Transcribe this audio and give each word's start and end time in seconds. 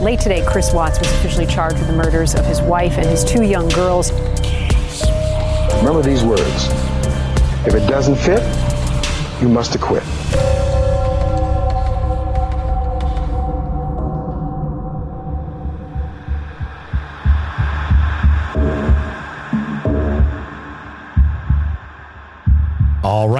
Late 0.00 0.18
today, 0.18 0.42
Chris 0.46 0.72
Watts 0.72 0.98
was 0.98 1.08
officially 1.12 1.44
charged 1.44 1.76
with 1.76 1.86
the 1.86 1.92
murders 1.92 2.34
of 2.34 2.46
his 2.46 2.62
wife 2.62 2.96
and 2.96 3.06
his 3.06 3.22
two 3.22 3.42
young 3.42 3.68
girls. 3.68 4.10
Remember 5.82 6.00
these 6.00 6.24
words. 6.24 6.68
If 7.66 7.74
it 7.74 7.86
doesn't 7.86 8.16
fit, 8.16 8.42
you 9.42 9.48
must 9.50 9.74
acquit. 9.74 10.02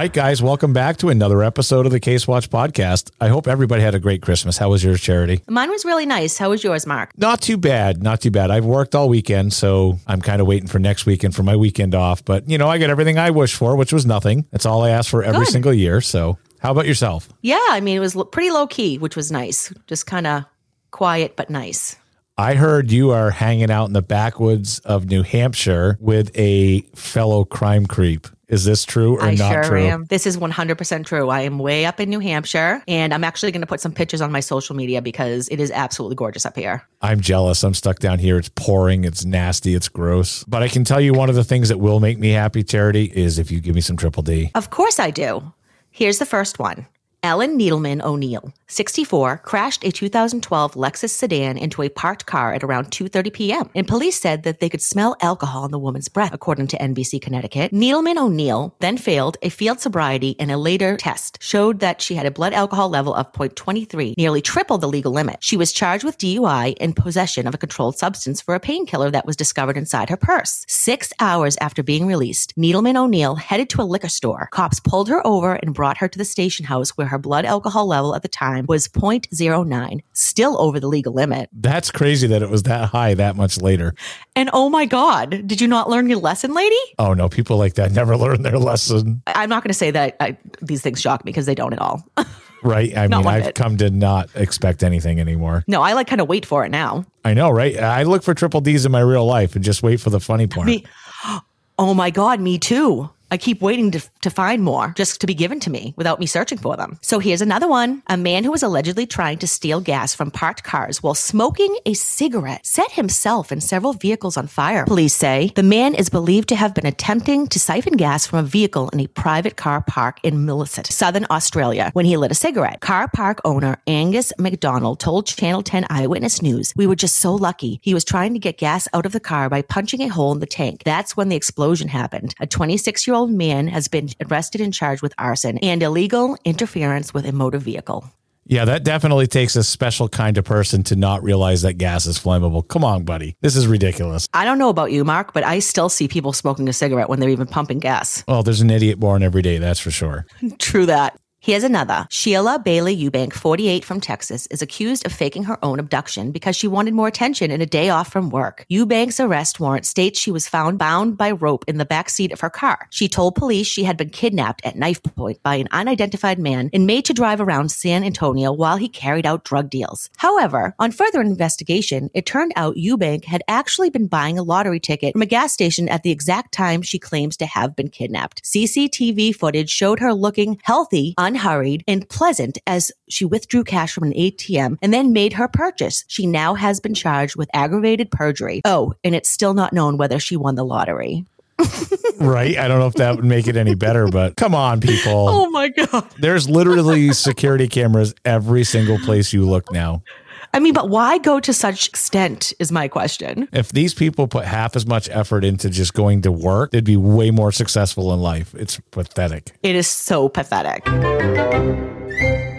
Right, 0.01 0.13
guys, 0.13 0.41
welcome 0.41 0.73
back 0.73 0.97
to 0.97 1.09
another 1.09 1.43
episode 1.43 1.85
of 1.85 1.91
the 1.91 1.99
Case 1.99 2.27
Watch 2.27 2.49
Podcast. 2.49 3.11
I 3.21 3.27
hope 3.27 3.47
everybody 3.47 3.83
had 3.83 3.93
a 3.93 3.99
great 3.99 4.23
Christmas. 4.23 4.57
How 4.57 4.71
was 4.71 4.83
yours, 4.83 4.99
Charity? 4.99 5.43
Mine 5.47 5.69
was 5.69 5.85
really 5.85 6.07
nice. 6.07 6.39
How 6.39 6.49
was 6.49 6.63
yours, 6.63 6.87
Mark? 6.87 7.15
Not 7.19 7.39
too 7.39 7.55
bad. 7.55 8.01
Not 8.01 8.19
too 8.19 8.31
bad. 8.31 8.49
I've 8.49 8.65
worked 8.65 8.95
all 8.95 9.09
weekend, 9.09 9.53
so 9.53 9.99
I'm 10.07 10.19
kind 10.19 10.41
of 10.41 10.47
waiting 10.47 10.67
for 10.67 10.79
next 10.79 11.05
weekend 11.05 11.35
for 11.35 11.43
my 11.43 11.55
weekend 11.55 11.93
off. 11.93 12.25
But, 12.25 12.49
you 12.49 12.57
know, 12.57 12.67
I 12.67 12.79
got 12.79 12.89
everything 12.89 13.19
I 13.19 13.29
wish 13.29 13.53
for, 13.53 13.75
which 13.75 13.93
was 13.93 14.07
nothing. 14.07 14.47
That's 14.49 14.65
all 14.65 14.81
I 14.81 14.89
ask 14.89 15.07
for 15.07 15.21
every 15.21 15.45
Good. 15.45 15.51
single 15.51 15.73
year. 15.73 16.01
So, 16.01 16.39
how 16.57 16.71
about 16.71 16.87
yourself? 16.87 17.29
Yeah, 17.43 17.63
I 17.69 17.79
mean, 17.79 17.95
it 17.95 17.99
was 17.99 18.17
pretty 18.31 18.49
low 18.49 18.65
key, 18.65 18.97
which 18.97 19.15
was 19.15 19.31
nice. 19.31 19.71
Just 19.85 20.07
kind 20.07 20.25
of 20.25 20.45
quiet, 20.89 21.35
but 21.35 21.51
nice. 21.51 21.95
I 22.39 22.55
heard 22.55 22.91
you 22.91 23.11
are 23.11 23.29
hanging 23.29 23.69
out 23.69 23.85
in 23.85 23.93
the 23.93 24.01
backwoods 24.01 24.79
of 24.79 25.05
New 25.11 25.21
Hampshire 25.21 25.99
with 25.99 26.31
a 26.33 26.81
fellow 26.95 27.45
crime 27.45 27.85
creep. 27.85 28.25
Is 28.51 28.65
this 28.65 28.83
true 28.83 29.15
or 29.15 29.23
I 29.23 29.35
not 29.35 29.51
sure 29.51 29.63
true? 29.63 29.81
am. 29.81 30.05
This 30.05 30.27
is 30.27 30.37
100% 30.37 31.05
true. 31.05 31.29
I 31.29 31.41
am 31.41 31.57
way 31.57 31.85
up 31.85 32.01
in 32.01 32.09
New 32.09 32.19
Hampshire, 32.19 32.83
and 32.85 33.13
I'm 33.13 33.23
actually 33.23 33.53
going 33.53 33.61
to 33.61 33.67
put 33.67 33.79
some 33.79 33.93
pictures 33.93 34.19
on 34.19 34.29
my 34.29 34.41
social 34.41 34.75
media 34.75 35.01
because 35.01 35.47
it 35.47 35.61
is 35.61 35.71
absolutely 35.71 36.17
gorgeous 36.17 36.45
up 36.45 36.57
here. 36.57 36.85
I'm 37.01 37.21
jealous. 37.21 37.63
I'm 37.63 37.73
stuck 37.73 37.99
down 37.99 38.19
here. 38.19 38.37
It's 38.37 38.49
pouring. 38.49 39.05
It's 39.05 39.23
nasty. 39.23 39.73
It's 39.73 39.87
gross. 39.87 40.43
But 40.43 40.63
I 40.63 40.67
can 40.67 40.83
tell 40.83 40.99
you 40.99 41.13
one 41.13 41.29
of 41.29 41.35
the 41.35 41.45
things 41.45 41.69
that 41.69 41.79
will 41.79 42.01
make 42.01 42.19
me 42.19 42.31
happy, 42.31 42.61
Charity, 42.61 43.05
is 43.05 43.39
if 43.39 43.51
you 43.51 43.61
give 43.61 43.73
me 43.73 43.81
some 43.81 43.95
triple 43.95 44.21
D. 44.21 44.51
Of 44.53 44.69
course 44.69 44.99
I 44.99 45.11
do. 45.11 45.53
Here's 45.89 46.19
the 46.19 46.25
first 46.25 46.59
one. 46.59 46.87
Ellen 47.23 47.55
Needleman 47.55 48.03
O'Neill, 48.03 48.51
64, 48.67 49.41
crashed 49.45 49.83
a 49.83 49.91
2012 49.91 50.73
Lexus 50.73 51.11
sedan 51.11 51.55
into 51.55 51.83
a 51.83 51.89
parked 51.89 52.25
car 52.25 52.51
at 52.51 52.63
around 52.63 52.87
2:30 52.87 53.31
p.m. 53.31 53.69
And 53.75 53.87
police 53.87 54.19
said 54.19 54.41
that 54.41 54.59
they 54.59 54.69
could 54.69 54.81
smell 54.81 55.15
alcohol 55.21 55.65
in 55.65 55.71
the 55.71 55.77
woman's 55.77 56.09
breath, 56.09 56.33
according 56.33 56.65
to 56.67 56.79
NBC 56.79 57.21
Connecticut. 57.21 57.71
Needleman 57.71 58.17
O'Neill 58.17 58.75
then 58.79 58.97
failed 58.97 59.37
a 59.43 59.49
field 59.49 59.79
sobriety 59.79 60.35
and 60.39 60.49
a 60.51 60.57
later 60.57 60.97
test 60.97 61.37
showed 61.43 61.79
that 61.79 62.01
she 62.01 62.15
had 62.15 62.25
a 62.25 62.31
blood 62.31 62.53
alcohol 62.53 62.89
level 62.89 63.13
of 63.13 63.31
0.23, 63.33 64.17
nearly 64.17 64.41
triple 64.41 64.79
the 64.79 64.89
legal 64.89 65.11
limit. 65.11 65.37
She 65.41 65.57
was 65.57 65.71
charged 65.71 66.03
with 66.03 66.17
DUI 66.17 66.75
and 66.81 66.95
possession 66.95 67.45
of 67.45 67.53
a 67.53 67.59
controlled 67.59 67.99
substance 67.99 68.41
for 68.41 68.55
a 68.55 68.59
painkiller 68.59 69.11
that 69.11 69.27
was 69.27 69.35
discovered 69.35 69.77
inside 69.77 70.09
her 70.09 70.17
purse. 70.17 70.65
6 70.67 71.13
hours 71.19 71.55
after 71.61 71.83
being 71.83 72.07
released, 72.07 72.55
Needleman 72.57 72.97
O'Neill 72.97 73.35
headed 73.35 73.69
to 73.69 73.83
a 73.83 73.91
liquor 73.93 74.09
store. 74.09 74.49
Cops 74.51 74.79
pulled 74.79 75.09
her 75.09 75.21
over 75.27 75.53
and 75.53 75.75
brought 75.75 75.97
her 75.97 76.07
to 76.07 76.17
the 76.17 76.25
station 76.25 76.65
house 76.65 76.97
where 76.97 77.10
her 77.11 77.19
blood 77.19 77.45
alcohol 77.45 77.85
level 77.85 78.15
at 78.15 78.23
the 78.23 78.27
time 78.27 78.65
was 78.67 78.87
0.09, 78.87 80.01
still 80.13 80.59
over 80.59 80.79
the 80.79 80.87
legal 80.87 81.13
limit. 81.13 81.49
That's 81.53 81.91
crazy 81.91 82.27
that 82.27 82.41
it 82.41 82.49
was 82.49 82.63
that 82.63 82.89
high 82.89 83.13
that 83.13 83.35
much 83.35 83.61
later. 83.61 83.93
And 84.35 84.49
oh 84.53 84.69
my 84.69 84.85
God, 84.85 85.45
did 85.45 85.61
you 85.61 85.67
not 85.67 85.89
learn 85.89 86.09
your 86.09 86.19
lesson, 86.19 86.53
lady? 86.53 86.75
Oh 86.97 87.13
no, 87.13 87.29
people 87.29 87.57
like 87.57 87.75
that 87.75 87.91
never 87.91 88.17
learn 88.23 88.41
their 88.41 88.57
lesson. 88.57 89.21
I'm 89.27 89.49
not 89.49 89.63
going 89.63 89.69
to 89.69 89.77
say 89.77 89.91
that 89.91 90.15
I, 90.19 90.37
these 90.61 90.81
things 90.81 90.99
shock 90.99 91.23
me 91.25 91.29
because 91.31 91.45
they 91.45 91.55
don't 91.55 91.73
at 91.73 91.79
all. 91.79 92.03
Right? 92.63 92.95
I 92.95 93.07
Not 93.07 93.23
mean, 93.25 93.27
I've 93.33 93.43
bit. 93.45 93.55
come 93.55 93.77
to 93.77 93.89
not 93.89 94.29
expect 94.35 94.83
anything 94.83 95.19
anymore. 95.19 95.63
no, 95.67 95.81
I 95.81 95.93
like 95.93 96.05
kind 96.05 96.21
of 96.21 96.29
wait 96.29 96.45
for 96.45 96.63
it 96.63 96.69
now. 96.69 97.07
I 97.25 97.33
know, 97.33 97.49
right? 97.49 97.75
I 97.75 98.03
look 98.03 98.21
for 98.21 98.35
triple 98.35 98.61
D's 98.61 98.85
in 98.85 98.91
my 98.91 98.99
real 98.99 99.25
life 99.25 99.55
and 99.55 99.63
just 99.65 99.81
wait 99.81 99.99
for 99.99 100.11
the 100.11 100.19
funny 100.19 100.45
part. 100.45 100.67
Me, 100.67 100.83
oh 101.79 101.95
my 101.95 102.11
God, 102.11 102.39
me 102.39 102.59
too. 102.59 103.09
I 103.31 103.37
keep 103.37 103.61
waiting 103.61 103.91
to, 103.91 104.01
to 104.23 104.29
find 104.29 104.61
more 104.61 104.93
just 104.97 105.21
to 105.21 105.27
be 105.27 105.33
given 105.33 105.61
to 105.61 105.69
me 105.69 105.93
without 105.95 106.19
me 106.19 106.25
searching 106.25 106.57
for 106.57 106.75
them. 106.75 106.99
So 107.01 107.19
here's 107.19 107.41
another 107.41 107.67
one. 107.67 108.03
A 108.07 108.17
man 108.17 108.43
who 108.43 108.51
was 108.51 108.61
allegedly 108.61 109.07
trying 109.07 109.37
to 109.37 109.47
steal 109.47 109.79
gas 109.79 110.13
from 110.13 110.31
parked 110.31 110.63
cars 110.63 111.01
while 111.01 111.15
smoking 111.15 111.77
a 111.85 111.93
cigarette 111.93 112.65
set 112.65 112.91
himself 112.91 113.49
and 113.49 113.63
several 113.63 113.93
vehicles 113.93 114.35
on 114.35 114.47
fire. 114.47 114.85
Police 114.85 115.15
say 115.15 115.53
the 115.55 115.63
man 115.63 115.95
is 115.95 116.09
believed 116.09 116.49
to 116.49 116.57
have 116.57 116.73
been 116.73 116.85
attempting 116.85 117.47
to 117.47 117.59
siphon 117.59 117.93
gas 117.93 118.27
from 118.27 118.39
a 118.39 118.43
vehicle 118.43 118.89
in 118.89 118.99
a 118.99 119.07
private 119.07 119.55
car 119.55 119.81
park 119.81 120.19
in 120.23 120.45
Millicent, 120.45 120.87
southern 120.87 121.25
Australia, 121.29 121.89
when 121.93 122.05
he 122.05 122.17
lit 122.17 122.31
a 122.31 122.35
cigarette. 122.35 122.81
Car 122.81 123.07
park 123.07 123.39
owner 123.45 123.77
Angus 123.87 124.33
McDonald 124.37 124.99
told 124.99 125.25
Channel 125.25 125.63
10 125.63 125.87
Eyewitness 125.89 126.41
News, 126.41 126.73
We 126.75 126.85
were 126.85 126.97
just 126.97 127.15
so 127.15 127.33
lucky. 127.33 127.79
He 127.81 127.93
was 127.93 128.03
trying 128.03 128.33
to 128.33 128.39
get 128.39 128.57
gas 128.57 128.89
out 128.93 129.05
of 129.05 129.13
the 129.13 129.21
car 129.21 129.49
by 129.49 129.61
punching 129.61 130.01
a 130.01 130.09
hole 130.09 130.33
in 130.33 130.39
the 130.39 130.45
tank. 130.45 130.83
That's 130.83 131.15
when 131.15 131.29
the 131.29 131.37
explosion 131.37 131.87
happened. 131.87 132.35
A 132.41 132.45
26 132.45 133.07
year 133.07 133.15
old 133.15 133.20
man 133.27 133.67
has 133.67 133.87
been 133.87 134.09
arrested 134.29 134.61
and 134.61 134.73
charged 134.73 135.01
with 135.01 135.13
arson 135.17 135.57
and 135.59 135.81
illegal 135.83 136.37
interference 136.45 137.13
with 137.13 137.25
a 137.25 137.31
motor 137.31 137.57
vehicle. 137.57 138.11
Yeah, 138.45 138.65
that 138.65 138.83
definitely 138.83 139.27
takes 139.27 139.55
a 139.55 139.63
special 139.63 140.09
kind 140.09 140.37
of 140.37 140.43
person 140.43 140.83
to 140.83 140.95
not 140.95 141.23
realize 141.23 141.61
that 141.61 141.73
gas 141.73 142.05
is 142.05 142.17
flammable. 142.19 142.67
Come 142.67 142.83
on, 142.83 143.03
buddy. 143.03 143.35
This 143.41 143.55
is 143.55 143.67
ridiculous. 143.67 144.27
I 144.33 144.45
don't 144.45 144.57
know 144.57 144.69
about 144.69 144.91
you, 144.91 145.03
Mark, 145.05 145.31
but 145.33 145.43
I 145.43 145.59
still 145.59 145.89
see 145.89 146.07
people 146.07 146.33
smoking 146.33 146.67
a 146.67 146.73
cigarette 146.73 147.07
when 147.07 147.19
they're 147.19 147.29
even 147.29 147.47
pumping 147.47 147.79
gas. 147.79 148.23
Well, 148.27 148.43
there's 148.43 148.61
an 148.61 148.69
idiot 148.69 148.99
born 148.99 149.23
every 149.23 149.41
day, 149.41 149.57
that's 149.57 149.79
for 149.79 149.91
sure. 149.91 150.25
True 150.59 150.85
that. 150.87 151.17
Here's 151.43 151.63
another. 151.63 152.05
Sheila 152.11 152.59
Bailey 152.59 152.95
Eubank, 152.95 153.33
48 153.33 153.83
from 153.83 153.99
Texas, 153.99 154.45
is 154.51 154.61
accused 154.61 155.07
of 155.07 155.11
faking 155.11 155.45
her 155.45 155.57
own 155.65 155.79
abduction 155.79 156.31
because 156.31 156.55
she 156.55 156.67
wanted 156.67 156.93
more 156.93 157.07
attention 157.07 157.49
and 157.49 157.63
a 157.63 157.65
day 157.65 157.89
off 157.89 158.11
from 158.11 158.29
work. 158.29 158.63
Eubank's 158.69 159.19
arrest 159.19 159.59
warrant 159.59 159.87
states 159.87 160.19
she 160.19 160.29
was 160.29 160.47
found 160.47 160.77
bound 160.77 161.17
by 161.17 161.31
rope 161.31 161.65
in 161.67 161.79
the 161.79 161.83
back 161.83 162.09
seat 162.09 162.31
of 162.31 162.41
her 162.41 162.51
car. 162.51 162.87
She 162.91 163.07
told 163.07 163.33
police 163.33 163.65
she 163.65 163.85
had 163.85 163.97
been 163.97 164.11
kidnapped 164.11 164.63
at 164.63 164.75
knife 164.75 165.01
point 165.01 165.41
by 165.41 165.55
an 165.55 165.67
unidentified 165.71 166.37
man 166.37 166.69
and 166.73 166.85
made 166.85 167.05
to 167.05 167.13
drive 167.15 167.41
around 167.41 167.71
San 167.71 168.03
Antonio 168.03 168.51
while 168.51 168.77
he 168.77 168.87
carried 168.87 169.25
out 169.25 169.43
drug 169.43 169.71
deals. 169.71 170.11
However, 170.17 170.75
on 170.77 170.91
further 170.91 171.21
investigation, 171.21 172.11
it 172.13 172.27
turned 172.27 172.53
out 172.55 172.75
Eubank 172.75 173.25
had 173.25 173.41
actually 173.47 173.89
been 173.89 174.05
buying 174.05 174.37
a 174.37 174.43
lottery 174.43 174.79
ticket 174.79 175.13
from 175.13 175.23
a 175.23 175.25
gas 175.25 175.53
station 175.53 175.89
at 175.89 176.03
the 176.03 176.11
exact 176.11 176.53
time 176.53 176.83
she 176.83 176.99
claims 176.99 177.35
to 177.37 177.47
have 177.47 177.75
been 177.75 177.89
kidnapped. 177.89 178.43
CCTV 178.43 179.35
footage 179.35 179.71
showed 179.71 179.99
her 180.01 180.13
looking 180.13 180.59
healthy, 180.61 181.15
unhurried, 181.31 181.83
and 181.87 182.07
pleasant 182.09 182.57
as 182.67 182.91
she 183.09 183.25
withdrew 183.25 183.63
cash 183.63 183.93
from 183.93 184.03
an 184.03 184.13
ATM 184.13 184.77
and 184.81 184.93
then 184.93 185.13
made 185.13 185.33
her 185.33 185.47
purchase. 185.47 186.03
She 186.07 186.27
now 186.27 186.55
has 186.55 186.79
been 186.79 186.93
charged 186.93 187.35
with 187.35 187.49
aggravated 187.53 188.11
perjury. 188.11 188.61
Oh, 188.65 188.93
and 189.03 189.15
it's 189.15 189.29
still 189.29 189.53
not 189.53 189.73
known 189.73 189.97
whether 189.97 190.19
she 190.19 190.35
won 190.35 190.55
the 190.55 190.65
lottery. 190.65 191.25
right? 192.19 192.57
I 192.57 192.67
don't 192.67 192.79
know 192.79 192.87
if 192.87 192.95
that 192.95 193.15
would 193.15 193.25
make 193.25 193.47
it 193.47 193.55
any 193.55 193.75
better, 193.75 194.07
but 194.07 194.35
come 194.35 194.55
on, 194.55 194.81
people. 194.81 195.29
Oh 195.29 195.49
my 195.51 195.69
God. 195.69 196.07
There's 196.19 196.49
literally 196.49 197.13
security 197.13 197.67
cameras 197.67 198.13
every 198.25 198.63
single 198.63 198.97
place 198.99 199.31
you 199.31 199.47
look 199.47 199.71
now. 199.71 200.03
I 200.53 200.59
mean, 200.59 200.73
but 200.73 200.89
why 200.89 201.17
go 201.17 201.39
to 201.39 201.53
such 201.53 201.87
extent 201.87 202.53
is 202.59 202.71
my 202.71 202.87
question. 202.87 203.47
If 203.53 203.71
these 203.71 203.93
people 203.93 204.27
put 204.27 204.45
half 204.45 204.75
as 204.75 204.85
much 204.85 205.09
effort 205.09 205.45
into 205.45 205.69
just 205.69 205.93
going 205.93 206.23
to 206.23 206.31
work, 206.31 206.71
they'd 206.71 206.83
be 206.83 206.97
way 206.97 207.31
more 207.31 207.51
successful 207.51 208.13
in 208.13 208.19
life. 208.19 208.53
It's 208.55 208.79
pathetic. 208.91 209.53
It 209.63 209.75
is 209.75 209.87
so 209.87 210.27
pathetic. 210.27 210.85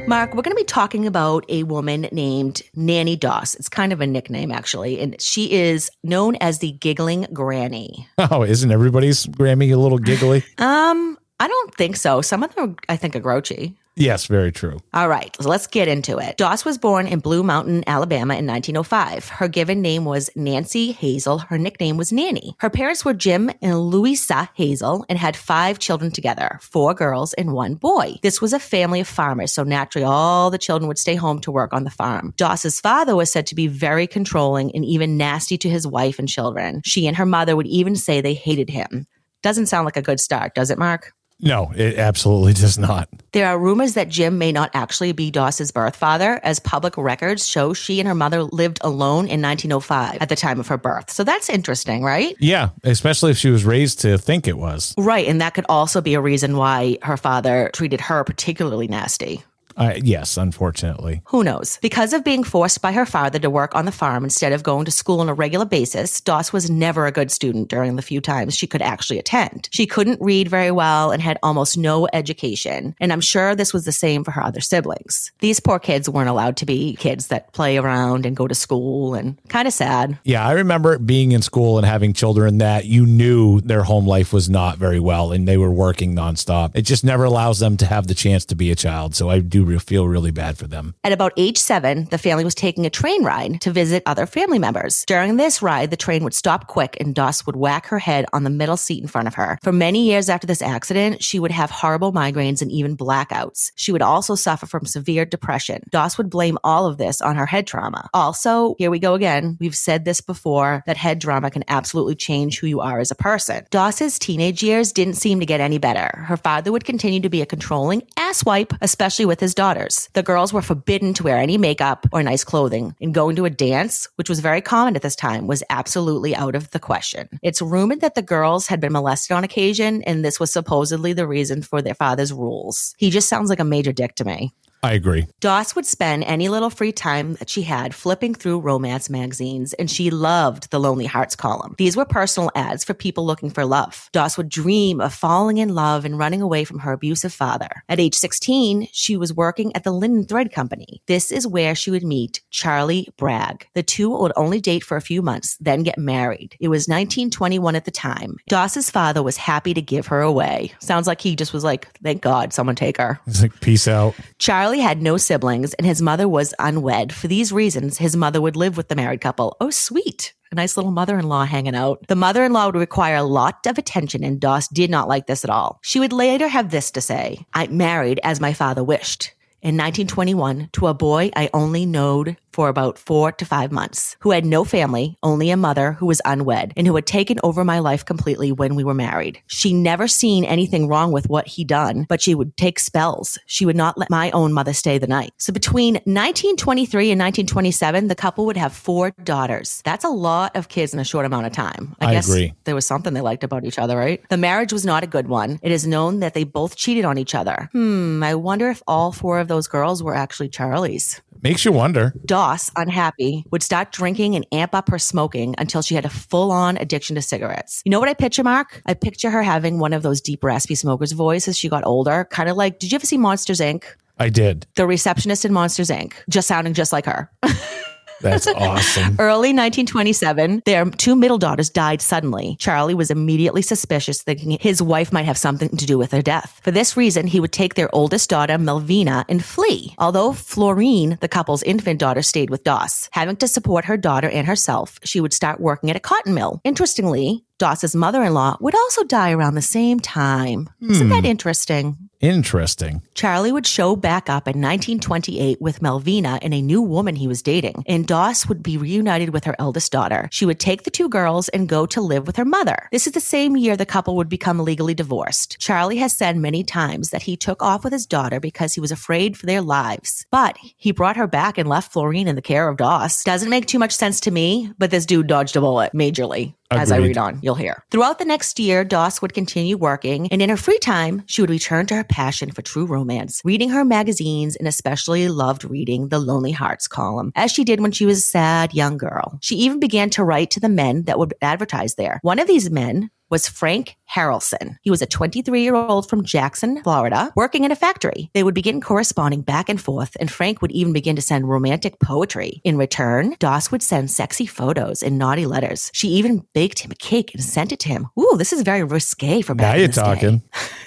Mark, 0.08 0.34
we're 0.34 0.42
going 0.42 0.56
to 0.56 0.60
be 0.60 0.64
talking 0.64 1.06
about 1.06 1.44
a 1.48 1.62
woman 1.64 2.08
named 2.12 2.62
Nanny 2.74 3.14
Doss. 3.14 3.54
It's 3.54 3.68
kind 3.68 3.92
of 3.92 4.00
a 4.00 4.06
nickname, 4.06 4.50
actually, 4.50 4.98
and 4.98 5.20
she 5.20 5.52
is 5.52 5.90
known 6.02 6.36
as 6.40 6.58
the 6.58 6.72
Giggling 6.72 7.26
Granny. 7.32 8.08
Oh, 8.30 8.42
isn't 8.42 8.70
everybody's 8.70 9.26
Grammy 9.26 9.72
a 9.72 9.76
little 9.76 9.98
giggly? 9.98 10.44
Um, 10.58 11.18
I 11.40 11.48
don't 11.48 11.74
think 11.74 11.96
so. 11.96 12.22
Some 12.22 12.42
of 12.42 12.54
them, 12.54 12.76
I 12.88 12.96
think, 12.96 13.16
are 13.16 13.20
grouchy. 13.20 13.76
Yes, 13.94 14.26
very 14.26 14.52
true. 14.52 14.80
All 14.94 15.08
right, 15.08 15.36
so 15.38 15.48
let's 15.48 15.66
get 15.66 15.86
into 15.86 16.16
it. 16.16 16.38
Doss 16.38 16.64
was 16.64 16.78
born 16.78 17.06
in 17.06 17.20
Blue 17.20 17.42
Mountain, 17.42 17.84
Alabama 17.86 18.34
in 18.34 18.46
1905. 18.46 19.28
Her 19.28 19.48
given 19.48 19.82
name 19.82 20.06
was 20.06 20.30
Nancy 20.34 20.94
Hazle. 20.94 21.46
Her 21.46 21.58
nickname 21.58 21.98
was 21.98 22.10
Nanny. 22.10 22.56
Her 22.60 22.70
parents 22.70 23.04
were 23.04 23.12
Jim 23.12 23.50
and 23.60 23.78
Louisa 23.78 24.48
Hazle 24.58 25.04
and 25.10 25.18
had 25.18 25.36
five 25.36 25.78
children 25.78 26.10
together 26.10 26.58
four 26.62 26.94
girls 26.94 27.34
and 27.34 27.52
one 27.52 27.74
boy. 27.74 28.14
This 28.22 28.40
was 28.40 28.54
a 28.54 28.58
family 28.58 29.00
of 29.00 29.08
farmers, 29.08 29.52
so 29.52 29.62
naturally 29.62 30.06
all 30.06 30.50
the 30.50 30.58
children 30.58 30.88
would 30.88 30.98
stay 30.98 31.14
home 31.14 31.40
to 31.40 31.52
work 31.52 31.74
on 31.74 31.84
the 31.84 31.90
farm. 31.90 32.32
Doss's 32.38 32.80
father 32.80 33.14
was 33.14 33.30
said 33.30 33.46
to 33.48 33.54
be 33.54 33.66
very 33.66 34.06
controlling 34.06 34.74
and 34.74 34.84
even 34.86 35.18
nasty 35.18 35.58
to 35.58 35.68
his 35.68 35.86
wife 35.86 36.18
and 36.18 36.28
children. 36.28 36.80
She 36.84 37.06
and 37.06 37.16
her 37.16 37.26
mother 37.26 37.56
would 37.56 37.66
even 37.66 37.96
say 37.96 38.20
they 38.20 38.34
hated 38.34 38.70
him. 38.70 39.06
Doesn't 39.42 39.66
sound 39.66 39.84
like 39.84 39.96
a 39.96 40.02
good 40.02 40.20
start, 40.20 40.54
does 40.54 40.70
it, 40.70 40.78
Mark? 40.78 41.12
No, 41.42 41.72
it 41.74 41.98
absolutely 41.98 42.52
does 42.52 42.78
not. 42.78 43.08
There 43.32 43.48
are 43.48 43.58
rumors 43.58 43.94
that 43.94 44.08
Jim 44.08 44.38
may 44.38 44.52
not 44.52 44.70
actually 44.74 45.12
be 45.12 45.30
Doss's 45.30 45.72
birth 45.72 45.96
father, 45.96 46.40
as 46.44 46.60
public 46.60 46.96
records 46.96 47.48
show 47.48 47.74
she 47.74 47.98
and 47.98 48.06
her 48.06 48.14
mother 48.14 48.44
lived 48.44 48.78
alone 48.82 49.26
in 49.26 49.42
1905 49.42 50.22
at 50.22 50.28
the 50.28 50.36
time 50.36 50.60
of 50.60 50.68
her 50.68 50.78
birth. 50.78 51.10
So 51.10 51.24
that's 51.24 51.50
interesting, 51.50 52.04
right? 52.04 52.36
Yeah, 52.38 52.70
especially 52.84 53.32
if 53.32 53.38
she 53.38 53.50
was 53.50 53.64
raised 53.64 54.00
to 54.00 54.18
think 54.18 54.46
it 54.46 54.56
was. 54.56 54.94
Right. 54.96 55.26
And 55.26 55.40
that 55.40 55.54
could 55.54 55.66
also 55.68 56.00
be 56.00 56.14
a 56.14 56.20
reason 56.20 56.56
why 56.56 56.98
her 57.02 57.16
father 57.16 57.70
treated 57.74 58.00
her 58.02 58.22
particularly 58.22 58.86
nasty. 58.86 59.42
Uh, 59.76 59.94
yes, 60.02 60.36
unfortunately. 60.36 61.22
Who 61.26 61.44
knows? 61.44 61.78
Because 61.82 62.12
of 62.12 62.24
being 62.24 62.44
forced 62.44 62.82
by 62.82 62.92
her 62.92 63.06
father 63.06 63.38
to 63.38 63.50
work 63.50 63.74
on 63.74 63.84
the 63.84 63.92
farm 63.92 64.24
instead 64.24 64.52
of 64.52 64.62
going 64.62 64.84
to 64.84 64.90
school 64.90 65.20
on 65.20 65.28
a 65.28 65.34
regular 65.34 65.64
basis, 65.64 66.20
Doss 66.20 66.52
was 66.52 66.70
never 66.70 67.06
a 67.06 67.12
good 67.12 67.30
student 67.30 67.68
during 67.68 67.96
the 67.96 68.02
few 68.02 68.20
times 68.20 68.56
she 68.56 68.66
could 68.66 68.82
actually 68.82 69.18
attend. 69.18 69.68
She 69.72 69.86
couldn't 69.86 70.20
read 70.20 70.48
very 70.48 70.70
well 70.70 71.10
and 71.10 71.22
had 71.22 71.38
almost 71.42 71.76
no 71.76 72.08
education. 72.12 72.94
And 73.00 73.12
I'm 73.12 73.20
sure 73.20 73.54
this 73.54 73.72
was 73.72 73.84
the 73.84 73.92
same 73.92 74.24
for 74.24 74.30
her 74.30 74.42
other 74.42 74.60
siblings. 74.60 75.32
These 75.40 75.60
poor 75.60 75.78
kids 75.78 76.08
weren't 76.08 76.28
allowed 76.28 76.56
to 76.58 76.66
be 76.66 76.96
kids 76.96 77.28
that 77.28 77.52
play 77.52 77.78
around 77.78 78.26
and 78.26 78.36
go 78.36 78.46
to 78.46 78.54
school 78.54 79.14
and 79.14 79.36
kind 79.48 79.66
of 79.66 79.74
sad. 79.74 80.18
Yeah, 80.24 80.46
I 80.46 80.52
remember 80.52 80.98
being 80.98 81.32
in 81.32 81.42
school 81.42 81.78
and 81.78 81.86
having 81.86 82.12
children 82.12 82.58
that 82.58 82.84
you 82.84 83.06
knew 83.06 83.60
their 83.60 83.82
home 83.82 84.06
life 84.06 84.32
was 84.32 84.48
not 84.48 84.78
very 84.78 85.00
well 85.00 85.32
and 85.32 85.46
they 85.46 85.56
were 85.56 85.70
working 85.70 86.14
nonstop. 86.14 86.72
It 86.74 86.82
just 86.82 87.04
never 87.04 87.24
allows 87.24 87.58
them 87.58 87.76
to 87.78 87.86
have 87.86 88.06
the 88.06 88.14
chance 88.14 88.44
to 88.46 88.54
be 88.54 88.70
a 88.70 88.76
child. 88.76 89.14
So 89.14 89.30
I 89.30 89.40
do 89.40 89.61
re- 89.64 89.78
feel 89.78 90.08
really 90.08 90.30
bad 90.30 90.58
for 90.58 90.66
them. 90.66 90.94
At 91.04 91.12
about 91.12 91.32
age 91.36 91.58
seven, 91.58 92.06
the 92.06 92.18
family 92.18 92.44
was 92.44 92.54
taking 92.54 92.86
a 92.86 92.90
train 92.90 93.24
ride 93.24 93.60
to 93.62 93.70
visit 93.70 94.02
other 94.06 94.26
family 94.26 94.58
members. 94.58 95.04
During 95.06 95.36
this 95.36 95.62
ride, 95.62 95.90
the 95.90 95.96
train 95.96 96.24
would 96.24 96.34
stop 96.34 96.66
quick 96.66 96.96
and 97.00 97.14
Doss 97.14 97.46
would 97.46 97.56
whack 97.56 97.86
her 97.86 97.98
head 97.98 98.26
on 98.32 98.44
the 98.44 98.50
middle 98.50 98.76
seat 98.76 99.02
in 99.02 99.08
front 99.08 99.28
of 99.28 99.34
her. 99.34 99.58
For 99.62 99.72
many 99.72 100.06
years 100.06 100.28
after 100.28 100.46
this 100.46 100.62
accident, 100.62 101.22
she 101.22 101.38
would 101.38 101.50
have 101.50 101.70
horrible 101.70 102.12
migraines 102.12 102.62
and 102.62 102.70
even 102.70 102.96
blackouts. 102.96 103.72
She 103.76 103.92
would 103.92 104.02
also 104.02 104.34
suffer 104.34 104.66
from 104.66 104.86
severe 104.86 105.24
depression. 105.24 105.82
Doss 105.90 106.18
would 106.18 106.30
blame 106.30 106.58
all 106.64 106.86
of 106.86 106.98
this 106.98 107.20
on 107.20 107.36
her 107.36 107.46
head 107.46 107.66
trauma. 107.66 108.08
Also, 108.14 108.74
here 108.78 108.90
we 108.90 108.98
go 108.98 109.14
again. 109.14 109.56
We've 109.60 109.76
said 109.76 110.04
this 110.04 110.20
before 110.20 110.82
that 110.86 110.96
head 110.96 111.20
trauma 111.20 111.50
can 111.50 111.64
absolutely 111.68 112.14
change 112.14 112.58
who 112.58 112.66
you 112.66 112.80
are 112.80 113.00
as 113.00 113.10
a 113.10 113.16
person. 113.16 113.66
Doss's 113.70 114.18
teenage 114.18 114.62
years 114.62 114.92
didn't 114.92 115.14
seem 115.14 115.40
to 115.40 115.46
get 115.46 115.60
any 115.60 115.78
better. 115.78 116.24
Her 116.26 116.36
father 116.36 116.72
would 116.72 116.84
continue 116.84 117.20
to 117.20 117.28
be 117.28 117.42
a 117.42 117.46
controlling 117.46 118.02
asswipe, 118.16 118.76
especially 118.80 119.26
with 119.26 119.40
his 119.40 119.51
daughters. 119.54 120.08
The 120.14 120.22
girls 120.22 120.52
were 120.52 120.62
forbidden 120.62 121.14
to 121.14 121.22
wear 121.22 121.38
any 121.38 121.58
makeup 121.58 122.06
or 122.12 122.22
nice 122.22 122.44
clothing, 122.44 122.94
and 123.00 123.14
going 123.14 123.36
to 123.36 123.44
a 123.44 123.50
dance, 123.50 124.08
which 124.16 124.28
was 124.28 124.40
very 124.40 124.60
common 124.60 124.96
at 124.96 125.02
this 125.02 125.16
time, 125.16 125.46
was 125.46 125.62
absolutely 125.70 126.34
out 126.34 126.54
of 126.54 126.70
the 126.70 126.80
question. 126.80 127.28
It's 127.42 127.62
rumored 127.62 128.00
that 128.00 128.14
the 128.14 128.22
girls 128.22 128.66
had 128.66 128.80
been 128.80 128.92
molested 128.92 129.36
on 129.36 129.44
occasion, 129.44 130.02
and 130.02 130.24
this 130.24 130.38
was 130.38 130.52
supposedly 130.52 131.12
the 131.12 131.26
reason 131.26 131.62
for 131.62 131.82
their 131.82 131.94
father's 131.94 132.32
rules. 132.32 132.94
He 132.98 133.10
just 133.10 133.28
sounds 133.28 133.50
like 133.50 133.60
a 133.60 133.64
major 133.64 133.92
dick 133.92 134.14
to 134.16 134.24
me. 134.24 134.54
I 134.82 134.94
agree. 134.94 135.28
Doss 135.40 135.76
would 135.76 135.86
spend 135.86 136.24
any 136.24 136.48
little 136.48 136.70
free 136.70 136.90
time 136.90 137.34
that 137.34 137.48
she 137.48 137.62
had 137.62 137.94
flipping 137.94 138.34
through 138.34 138.60
romance 138.60 139.08
magazines, 139.08 139.74
and 139.74 139.88
she 139.88 140.10
loved 140.10 140.70
the 140.70 140.80
Lonely 140.80 141.06
Hearts 141.06 141.36
column. 141.36 141.76
These 141.78 141.96
were 141.96 142.04
personal 142.04 142.50
ads 142.56 142.82
for 142.82 142.92
people 142.92 143.24
looking 143.24 143.50
for 143.50 143.64
love. 143.64 144.08
Doss 144.12 144.36
would 144.36 144.48
dream 144.48 145.00
of 145.00 145.14
falling 145.14 145.58
in 145.58 145.74
love 145.74 146.04
and 146.04 146.18
running 146.18 146.42
away 146.42 146.64
from 146.64 146.80
her 146.80 146.92
abusive 146.92 147.32
father. 147.32 147.84
At 147.88 148.00
age 148.00 148.14
16, 148.14 148.88
she 148.90 149.16
was 149.16 149.32
working 149.32 149.74
at 149.76 149.84
the 149.84 149.92
Linen 149.92 150.24
Thread 150.24 150.52
Company. 150.52 151.00
This 151.06 151.30
is 151.30 151.46
where 151.46 151.76
she 151.76 151.92
would 151.92 152.02
meet 152.02 152.40
Charlie 152.50 153.08
Bragg. 153.16 153.68
The 153.74 153.84
two 153.84 154.10
would 154.10 154.32
only 154.34 154.60
date 154.60 154.82
for 154.82 154.96
a 154.96 155.02
few 155.02 155.22
months, 155.22 155.56
then 155.60 155.84
get 155.84 155.96
married. 155.96 156.56
It 156.58 156.68
was 156.68 156.88
1921 156.88 157.76
at 157.76 157.84
the 157.84 157.92
time. 157.92 158.36
Doss's 158.48 158.90
father 158.90 159.22
was 159.22 159.36
happy 159.36 159.74
to 159.74 159.82
give 159.82 160.08
her 160.08 160.20
away. 160.20 160.72
Sounds 160.80 161.06
like 161.06 161.20
he 161.20 161.36
just 161.36 161.52
was 161.52 161.62
like, 161.62 161.86
thank 162.02 162.20
God, 162.20 162.52
someone 162.52 162.74
take 162.74 162.96
her. 162.96 163.20
It's 163.28 163.42
like, 163.42 163.60
peace 163.60 163.86
out. 163.86 164.16
Charlie 164.38 164.71
had 164.80 165.02
no 165.02 165.16
siblings 165.16 165.74
and 165.74 165.86
his 165.86 166.02
mother 166.02 166.28
was 166.28 166.54
unwed. 166.58 167.12
For 167.12 167.28
these 167.28 167.52
reasons, 167.52 167.98
his 167.98 168.16
mother 168.16 168.40
would 168.40 168.56
live 168.56 168.76
with 168.76 168.88
the 168.88 168.96
married 168.96 169.20
couple. 169.20 169.56
Oh, 169.60 169.70
sweet. 169.70 170.34
A 170.50 170.54
nice 170.54 170.76
little 170.76 170.90
mother 170.90 171.18
in 171.18 171.28
law 171.28 171.44
hanging 171.44 171.74
out. 171.74 172.06
The 172.08 172.16
mother 172.16 172.44
in 172.44 172.52
law 172.52 172.66
would 172.66 172.76
require 172.76 173.16
a 173.16 173.22
lot 173.22 173.66
of 173.66 173.78
attention, 173.78 174.22
and 174.22 174.38
Doss 174.38 174.68
did 174.68 174.90
not 174.90 175.08
like 175.08 175.26
this 175.26 175.44
at 175.44 175.50
all. 175.50 175.78
She 175.82 175.98
would 175.98 176.12
later 176.12 176.46
have 176.46 176.70
this 176.70 176.90
to 176.90 177.00
say 177.00 177.46
I 177.54 177.68
married 177.68 178.20
as 178.22 178.40
my 178.40 178.52
father 178.52 178.84
wished. 178.84 179.32
In 179.62 179.76
1921, 179.76 180.70
to 180.72 180.88
a 180.88 180.94
boy 180.94 181.30
I 181.36 181.48
only 181.54 181.86
knowed 181.86 182.36
for 182.52 182.68
about 182.68 182.98
four 182.98 183.32
to 183.32 183.44
five 183.44 183.72
months, 183.72 184.16
who 184.20 184.30
had 184.30 184.44
no 184.44 184.64
family, 184.64 185.16
only 185.22 185.50
a 185.50 185.56
mother 185.56 185.92
who 185.92 186.06
was 186.06 186.20
unwed, 186.24 186.72
and 186.76 186.86
who 186.86 186.94
had 186.94 187.06
taken 187.06 187.38
over 187.42 187.64
my 187.64 187.78
life 187.78 188.04
completely 188.04 188.52
when 188.52 188.74
we 188.74 188.84
were 188.84 188.94
married. 188.94 189.40
She 189.46 189.72
never 189.72 190.08
seen 190.08 190.44
anything 190.44 190.88
wrong 190.88 191.12
with 191.12 191.28
what 191.28 191.46
he 191.46 191.64
done, 191.64 192.06
but 192.08 192.20
she 192.20 192.34
would 192.34 192.56
take 192.56 192.78
spells. 192.78 193.38
She 193.46 193.66
would 193.66 193.76
not 193.76 193.98
let 193.98 194.10
my 194.10 194.30
own 194.32 194.52
mother 194.52 194.72
stay 194.72 194.98
the 194.98 195.06
night. 195.06 195.32
So 195.38 195.52
between 195.52 195.94
1923 195.94 197.10
and 197.10 197.20
1927, 197.20 198.08
the 198.08 198.14
couple 198.14 198.46
would 198.46 198.56
have 198.56 198.72
four 198.72 199.12
daughters. 199.22 199.82
That's 199.84 200.04
a 200.04 200.08
lot 200.08 200.56
of 200.56 200.68
kids 200.68 200.94
in 200.94 201.00
a 201.00 201.04
short 201.04 201.26
amount 201.26 201.46
of 201.46 201.52
time. 201.52 201.96
I, 202.00 202.08
I 202.08 202.12
guess 202.12 202.28
agree. 202.28 202.54
there 202.64 202.74
was 202.74 202.86
something 202.86 203.14
they 203.14 203.20
liked 203.20 203.44
about 203.44 203.64
each 203.64 203.78
other, 203.78 203.96
right? 203.96 204.22
The 204.28 204.36
marriage 204.36 204.72
was 204.72 204.84
not 204.84 205.02
a 205.02 205.06
good 205.06 205.28
one. 205.28 205.58
It 205.62 205.72
is 205.72 205.86
known 205.86 206.20
that 206.20 206.34
they 206.34 206.44
both 206.44 206.76
cheated 206.76 207.04
on 207.04 207.18
each 207.18 207.34
other. 207.34 207.68
Hmm, 207.72 208.22
I 208.22 208.34
wonder 208.34 208.68
if 208.70 208.82
all 208.86 209.12
four 209.12 209.38
of 209.38 209.48
those 209.48 209.66
girls 209.66 210.02
were 210.02 210.14
actually 210.14 210.48
Charlie's. 210.48 211.20
Makes 211.42 211.64
you 211.64 211.72
wonder. 211.72 212.14
Doss, 212.42 212.72
unhappy, 212.74 213.44
would 213.52 213.62
start 213.62 213.92
drinking 213.92 214.34
and 214.34 214.44
amp 214.50 214.74
up 214.74 214.88
her 214.88 214.98
smoking 214.98 215.54
until 215.58 215.80
she 215.80 215.94
had 215.94 216.04
a 216.04 216.08
full 216.08 216.50
on 216.50 216.76
addiction 216.76 217.14
to 217.14 217.22
cigarettes. 217.22 217.82
You 217.84 217.90
know 217.90 218.00
what 218.00 218.08
I 218.08 218.14
picture, 218.14 218.42
Mark? 218.42 218.82
I 218.84 218.94
picture 218.94 219.30
her 219.30 219.44
having 219.44 219.78
one 219.78 219.92
of 219.92 220.02
those 220.02 220.20
deep, 220.20 220.42
raspy 220.42 220.74
smoker's 220.74 221.12
voice 221.12 221.46
as 221.46 221.56
she 221.56 221.68
got 221.68 221.86
older. 221.86 222.26
Kind 222.32 222.48
of 222.48 222.56
like, 222.56 222.80
did 222.80 222.90
you 222.90 222.96
ever 222.96 223.06
see 223.06 223.16
Monsters 223.16 223.60
Inc.? 223.60 223.84
I 224.18 224.28
did. 224.28 224.66
The 224.74 224.88
receptionist 224.88 225.44
in 225.44 225.52
Monsters 225.52 225.88
Inc., 225.88 226.14
just 226.28 226.48
sounding 226.48 226.74
just 226.74 226.92
like 226.92 227.06
her. 227.06 227.30
That's 228.22 228.46
awesome. 228.56 229.16
Early 229.18 229.50
1927, 229.50 230.62
their 230.64 230.84
two 230.86 231.16
middle 231.16 231.38
daughters 231.38 231.70
died 231.70 232.00
suddenly. 232.00 232.56
Charlie 232.58 232.94
was 232.94 233.10
immediately 233.10 233.62
suspicious, 233.62 234.22
thinking 234.22 234.56
his 234.60 234.80
wife 234.80 235.12
might 235.12 235.24
have 235.24 235.38
something 235.38 235.76
to 235.76 235.86
do 235.86 235.98
with 235.98 236.10
their 236.10 236.22
death. 236.22 236.60
For 236.62 236.70
this 236.70 236.96
reason, 236.96 237.26
he 237.26 237.40
would 237.40 237.52
take 237.52 237.74
their 237.74 237.94
oldest 237.94 238.30
daughter, 238.30 238.58
Melvina, 238.58 239.24
and 239.28 239.44
flee. 239.44 239.94
Although 239.98 240.32
Florine, 240.32 241.18
the 241.20 241.28
couple's 241.28 241.62
infant 241.62 241.98
daughter, 241.98 242.22
stayed 242.22 242.50
with 242.50 242.64
Doss. 242.64 243.08
Having 243.12 243.36
to 243.36 243.48
support 243.48 243.84
her 243.84 243.96
daughter 243.96 244.28
and 244.28 244.46
herself, 244.46 244.98
she 245.04 245.20
would 245.20 245.32
start 245.32 245.60
working 245.60 245.90
at 245.90 245.96
a 245.96 246.00
cotton 246.00 246.34
mill. 246.34 246.60
Interestingly, 246.64 247.44
Doss's 247.62 247.94
mother 247.94 248.24
in 248.24 248.34
law 248.34 248.56
would 248.58 248.74
also 248.74 249.04
die 249.04 249.30
around 249.30 249.54
the 249.54 249.62
same 249.62 250.00
time. 250.00 250.68
Isn't 250.80 251.10
that 251.10 251.20
hmm. 251.20 251.26
interesting? 251.26 251.96
Interesting. 252.22 253.02
Charlie 253.14 253.50
would 253.50 253.66
show 253.66 253.96
back 253.96 254.30
up 254.30 254.46
in 254.46 254.60
1928 254.60 255.60
with 255.60 255.82
Melvina 255.82 256.38
and 256.40 256.54
a 256.54 256.62
new 256.62 256.80
woman 256.80 257.16
he 257.16 257.26
was 257.26 257.42
dating, 257.42 257.82
and 257.88 258.06
Doss 258.06 258.46
would 258.46 258.62
be 258.62 258.78
reunited 258.78 259.30
with 259.30 259.42
her 259.44 259.56
eldest 259.58 259.90
daughter. 259.90 260.28
She 260.30 260.46
would 260.46 260.60
take 260.60 260.84
the 260.84 260.90
two 260.90 261.08
girls 261.08 261.48
and 261.48 261.68
go 261.68 261.84
to 261.86 262.00
live 262.00 262.26
with 262.28 262.36
her 262.36 262.44
mother. 262.44 262.88
This 262.92 263.08
is 263.08 263.12
the 263.12 263.20
same 263.20 263.56
year 263.56 263.76
the 263.76 263.84
couple 263.84 264.14
would 264.16 264.28
become 264.28 264.60
legally 264.60 264.94
divorced. 264.94 265.58
Charlie 265.58 265.98
has 265.98 266.16
said 266.16 266.36
many 266.36 266.62
times 266.62 267.10
that 267.10 267.22
he 267.22 267.36
took 267.36 267.60
off 267.60 267.82
with 267.82 267.92
his 267.92 268.06
daughter 268.06 268.38
because 268.38 268.72
he 268.72 268.80
was 268.80 268.92
afraid 268.92 269.36
for 269.36 269.46
their 269.46 269.62
lives, 269.62 270.24
but 270.30 270.56
he 270.76 270.92
brought 270.92 271.16
her 271.16 271.26
back 271.26 271.58
and 271.58 271.68
left 271.68 271.92
Florine 271.92 272.28
in 272.28 272.36
the 272.36 272.42
care 272.42 272.68
of 272.68 272.76
Doss. 272.76 273.24
Doesn't 273.24 273.50
make 273.50 273.66
too 273.66 273.80
much 273.80 273.92
sense 273.92 274.20
to 274.20 274.30
me, 274.30 274.72
but 274.78 274.92
this 274.92 275.06
dude 275.06 275.26
dodged 275.26 275.56
a 275.56 275.60
bullet 275.60 275.92
majorly. 275.92 276.54
As 276.78 276.92
I 276.92 276.96
read 276.96 277.18
on, 277.18 277.38
you'll 277.42 277.54
hear. 277.54 277.84
Throughout 277.90 278.18
the 278.18 278.24
next 278.24 278.58
year, 278.58 278.84
Doss 278.84 279.20
would 279.22 279.34
continue 279.34 279.76
working, 279.76 280.28
and 280.30 280.42
in 280.42 280.48
her 280.50 280.56
free 280.56 280.78
time, 280.78 281.22
she 281.26 281.40
would 281.40 281.50
return 281.50 281.86
to 281.86 281.94
her 281.96 282.04
passion 282.04 282.50
for 282.50 282.62
true 282.62 282.86
romance, 282.86 283.40
reading 283.44 283.70
her 283.70 283.84
magazines 283.84 284.56
and 284.56 284.68
especially 284.68 285.28
loved 285.28 285.64
reading 285.64 286.08
the 286.08 286.18
Lonely 286.18 286.52
Hearts 286.52 286.88
column, 286.88 287.32
as 287.34 287.52
she 287.52 287.64
did 287.64 287.80
when 287.80 287.92
she 287.92 288.06
was 288.06 288.18
a 288.18 288.22
sad 288.22 288.74
young 288.74 288.96
girl. 288.96 289.38
She 289.42 289.56
even 289.56 289.80
began 289.80 290.10
to 290.10 290.24
write 290.24 290.50
to 290.52 290.60
the 290.60 290.68
men 290.68 291.04
that 291.04 291.18
would 291.18 291.34
advertise 291.42 291.94
there. 291.94 292.18
One 292.22 292.38
of 292.38 292.46
these 292.46 292.70
men 292.70 293.10
was 293.32 293.48
Frank 293.48 293.96
Harrelson. 294.14 294.76
He 294.82 294.90
was 294.90 295.00
a 295.00 295.06
23 295.06 295.62
year 295.62 295.74
old 295.74 296.08
from 296.08 296.22
Jackson, 296.22 296.82
Florida, 296.82 297.32
working 297.34 297.64
in 297.64 297.72
a 297.72 297.76
factory. 297.76 298.30
They 298.34 298.42
would 298.42 298.54
begin 298.54 298.82
corresponding 298.82 299.40
back 299.40 299.70
and 299.70 299.80
forth, 299.80 300.18
and 300.20 300.30
Frank 300.30 300.60
would 300.60 300.70
even 300.72 300.92
begin 300.92 301.16
to 301.16 301.22
send 301.22 301.48
romantic 301.48 301.98
poetry. 301.98 302.60
In 302.62 302.76
return, 302.76 303.34
Doss 303.38 303.70
would 303.72 303.82
send 303.82 304.10
sexy 304.10 304.44
photos 304.44 305.02
and 305.02 305.18
naughty 305.18 305.46
letters. 305.46 305.90
She 305.94 306.08
even 306.08 306.46
baked 306.52 306.80
him 306.80 306.90
a 306.90 306.94
cake 306.94 307.32
and 307.32 307.42
sent 307.42 307.72
it 307.72 307.80
to 307.80 307.88
him. 307.88 308.08
Ooh, 308.20 308.36
this 308.36 308.52
is 308.52 308.60
very 308.60 308.84
risque 308.84 309.40
for 309.40 309.54
back 309.54 309.76
Now 309.76 309.80
you're 309.80 309.88
talking. 309.88 310.42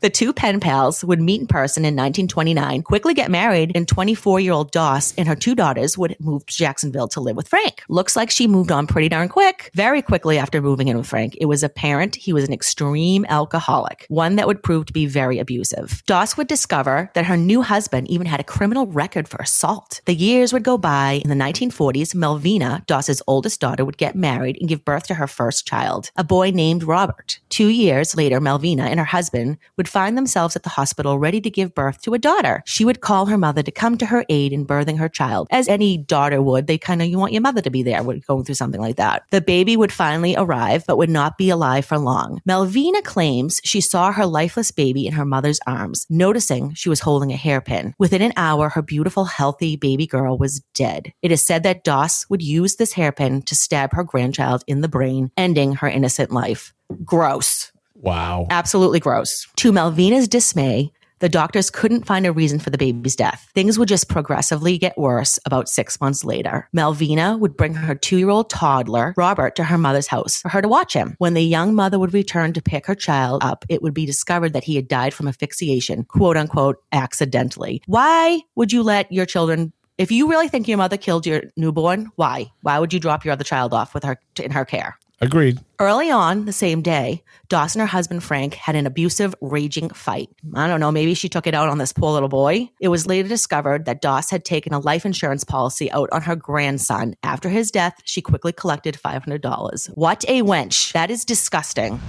the 0.00 0.10
two 0.12 0.32
pen 0.32 0.58
pals 0.58 1.04
would 1.04 1.20
meet 1.20 1.40
in 1.40 1.46
person 1.46 1.84
in 1.84 1.94
1929, 1.94 2.82
quickly 2.82 3.14
get 3.14 3.30
married, 3.30 3.70
and 3.76 3.86
24 3.86 4.40
year 4.40 4.52
old 4.52 4.72
Doss 4.72 5.14
and 5.16 5.28
her 5.28 5.36
two 5.36 5.54
daughters 5.54 5.96
would 5.96 6.16
move 6.18 6.44
to 6.46 6.56
Jacksonville 6.56 7.06
to 7.08 7.20
live 7.20 7.36
with 7.36 7.46
Frank. 7.46 7.84
Looks 7.88 8.16
like 8.16 8.32
she 8.32 8.48
moved 8.48 8.72
on 8.72 8.88
pretty 8.88 9.08
darn 9.08 9.28
quick. 9.28 9.70
Very 9.74 10.02
quickly 10.02 10.38
after 10.38 10.60
moving 10.60 10.88
in 10.88 10.96
with 10.96 11.06
Frank, 11.06 11.36
it 11.40 11.44
was 11.44 11.67
apparent 11.68 12.16
he 12.16 12.32
was 12.32 12.44
an 12.44 12.52
extreme 12.52 13.24
alcoholic, 13.28 14.06
one 14.08 14.36
that 14.36 14.46
would 14.46 14.62
prove 14.62 14.86
to 14.86 14.92
be 14.92 15.06
very 15.06 15.38
abusive. 15.38 16.02
Doss 16.06 16.36
would 16.36 16.48
discover 16.48 17.10
that 17.14 17.26
her 17.26 17.36
new 17.36 17.62
husband 17.62 18.08
even 18.08 18.26
had 18.26 18.40
a 18.40 18.44
criminal 18.44 18.86
record 18.86 19.28
for 19.28 19.38
assault. 19.38 20.00
The 20.06 20.14
years 20.14 20.52
would 20.52 20.64
go 20.64 20.78
by. 20.78 21.20
In 21.24 21.30
the 21.30 21.44
1940s, 21.44 22.14
Melvina, 22.14 22.82
Doss's 22.86 23.22
oldest 23.26 23.60
daughter, 23.60 23.84
would 23.84 23.98
get 23.98 24.16
married 24.16 24.56
and 24.58 24.68
give 24.68 24.84
birth 24.84 25.06
to 25.08 25.14
her 25.14 25.26
first 25.26 25.66
child, 25.66 26.10
a 26.16 26.24
boy 26.24 26.50
named 26.50 26.82
Robert. 26.82 27.38
Two 27.50 27.68
years 27.68 28.16
later, 28.16 28.40
Melvina 28.40 28.84
and 28.84 28.98
her 28.98 29.04
husband 29.04 29.58
would 29.76 29.88
find 29.88 30.16
themselves 30.16 30.56
at 30.56 30.62
the 30.62 30.68
hospital 30.70 31.18
ready 31.18 31.40
to 31.40 31.50
give 31.50 31.74
birth 31.74 32.02
to 32.02 32.14
a 32.14 32.18
daughter. 32.18 32.62
She 32.66 32.84
would 32.84 33.00
call 33.00 33.26
her 33.26 33.38
mother 33.38 33.62
to 33.62 33.70
come 33.70 33.98
to 33.98 34.06
her 34.06 34.24
aid 34.28 34.52
in 34.52 34.66
birthing 34.66 34.98
her 34.98 35.08
child. 35.08 35.48
As 35.50 35.68
any 35.68 35.98
daughter 35.98 36.40
would, 36.40 36.66
they 36.66 36.78
kind 36.78 37.02
of, 37.02 37.08
you 37.08 37.18
want 37.18 37.32
your 37.32 37.42
mother 37.42 37.60
to 37.60 37.70
be 37.70 37.82
there 37.82 38.02
when 38.02 38.20
going 38.26 38.44
through 38.44 38.54
something 38.54 38.80
like 38.80 38.96
that. 38.96 39.24
The 39.30 39.40
baby 39.40 39.76
would 39.76 39.92
finally 39.92 40.34
arrive, 40.36 40.84
but 40.86 40.98
would 40.98 41.10
not 41.10 41.38
be 41.38 41.47
alive 41.50 41.84
for 41.84 41.98
long. 41.98 42.40
Melvina 42.44 43.02
claims 43.02 43.60
she 43.64 43.80
saw 43.80 44.12
her 44.12 44.26
lifeless 44.26 44.70
baby 44.70 45.06
in 45.06 45.12
her 45.12 45.24
mother's 45.24 45.60
arms, 45.66 46.06
noticing 46.08 46.74
she 46.74 46.88
was 46.88 47.00
holding 47.00 47.32
a 47.32 47.36
hairpin. 47.36 47.94
Within 47.98 48.22
an 48.22 48.32
hour, 48.36 48.68
her 48.68 48.82
beautiful, 48.82 49.24
healthy 49.24 49.76
baby 49.76 50.06
girl 50.06 50.38
was 50.38 50.60
dead. 50.74 51.12
It 51.22 51.32
is 51.32 51.44
said 51.44 51.62
that 51.64 51.84
Doss 51.84 52.28
would 52.30 52.42
use 52.42 52.76
this 52.76 52.92
hairpin 52.92 53.42
to 53.42 53.54
stab 53.54 53.92
her 53.92 54.04
grandchild 54.04 54.64
in 54.66 54.80
the 54.80 54.88
brain, 54.88 55.30
ending 55.36 55.74
her 55.74 55.88
innocent 55.88 56.30
life. 56.30 56.72
Gross. 57.04 57.72
Wow. 57.94 58.46
Absolutely 58.50 59.00
gross. 59.00 59.46
To 59.56 59.72
Melvina's 59.72 60.28
dismay, 60.28 60.92
the 61.20 61.28
doctors 61.28 61.70
couldn't 61.70 62.06
find 62.06 62.26
a 62.26 62.32
reason 62.32 62.58
for 62.58 62.70
the 62.70 62.78
baby's 62.78 63.16
death. 63.16 63.48
Things 63.54 63.78
would 63.78 63.88
just 63.88 64.08
progressively 64.08 64.78
get 64.78 64.96
worse 64.98 65.38
about 65.44 65.68
six 65.68 66.00
months 66.00 66.24
later. 66.24 66.68
Melvina 66.72 67.36
would 67.36 67.56
bring 67.56 67.74
her 67.74 67.94
two 67.94 68.18
year 68.18 68.30
old 68.30 68.50
toddler, 68.50 69.14
Robert, 69.16 69.56
to 69.56 69.64
her 69.64 69.78
mother's 69.78 70.06
house 70.06 70.40
for 70.40 70.48
her 70.48 70.62
to 70.62 70.68
watch 70.68 70.92
him. 70.92 71.14
When 71.18 71.34
the 71.34 71.42
young 71.42 71.74
mother 71.74 71.98
would 71.98 72.14
return 72.14 72.52
to 72.52 72.62
pick 72.62 72.86
her 72.86 72.94
child 72.94 73.42
up, 73.42 73.64
it 73.68 73.82
would 73.82 73.94
be 73.94 74.06
discovered 74.06 74.52
that 74.52 74.64
he 74.64 74.76
had 74.76 74.88
died 74.88 75.14
from 75.14 75.28
asphyxiation, 75.28 76.04
quote 76.04 76.36
unquote, 76.36 76.76
accidentally. 76.92 77.82
Why 77.86 78.40
would 78.54 78.72
you 78.72 78.82
let 78.82 79.10
your 79.12 79.26
children? 79.26 79.72
If 79.98 80.12
you 80.12 80.30
really 80.30 80.48
think 80.48 80.68
your 80.68 80.78
mother 80.78 80.96
killed 80.96 81.26
your 81.26 81.42
newborn, 81.56 82.10
why? 82.14 82.52
Why 82.62 82.78
would 82.78 82.92
you 82.92 83.00
drop 83.00 83.24
your 83.24 83.32
other 83.32 83.44
child 83.44 83.74
off 83.74 83.94
with 83.94 84.04
her 84.04 84.16
in 84.40 84.52
her 84.52 84.64
care? 84.64 84.96
Agreed. 85.20 85.58
Early 85.80 86.10
on 86.10 86.44
the 86.44 86.52
same 86.52 86.80
day, 86.80 87.24
Doss 87.48 87.74
and 87.74 87.80
her 87.80 87.86
husband 87.86 88.22
Frank 88.22 88.54
had 88.54 88.76
an 88.76 88.86
abusive, 88.86 89.34
raging 89.40 89.90
fight. 89.90 90.28
I 90.54 90.68
don't 90.68 90.80
know, 90.80 90.92
maybe 90.92 91.14
she 91.14 91.28
took 91.28 91.46
it 91.46 91.54
out 91.54 91.68
on 91.68 91.78
this 91.78 91.92
poor 91.92 92.12
little 92.12 92.28
boy. 92.28 92.70
It 92.80 92.88
was 92.88 93.06
later 93.06 93.28
discovered 93.28 93.84
that 93.86 94.00
Doss 94.00 94.30
had 94.30 94.44
taken 94.44 94.72
a 94.72 94.78
life 94.78 95.04
insurance 95.04 95.44
policy 95.44 95.90
out 95.90 96.08
on 96.12 96.22
her 96.22 96.36
grandson. 96.36 97.14
After 97.22 97.48
his 97.48 97.70
death, 97.70 97.94
she 98.04 98.22
quickly 98.22 98.52
collected 98.52 98.96
$500. 99.02 99.90
What 99.96 100.24
a 100.28 100.42
wench. 100.42 100.92
That 100.92 101.10
is 101.10 101.24
disgusting. 101.24 102.00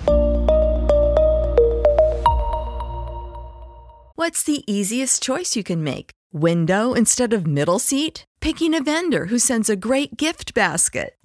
What's 4.15 4.43
the 4.43 4.63
easiest 4.71 5.23
choice 5.23 5.55
you 5.55 5.63
can 5.63 5.83
make? 5.83 6.11
Window 6.31 6.93
instead 6.93 7.33
of 7.33 7.47
middle 7.47 7.79
seat? 7.79 8.25
Picking 8.41 8.75
a 8.75 8.83
vendor 8.83 9.27
who 9.27 9.39
sends 9.39 9.69
a 9.69 9.75
great 9.75 10.17
gift 10.17 10.53
basket? 10.53 11.18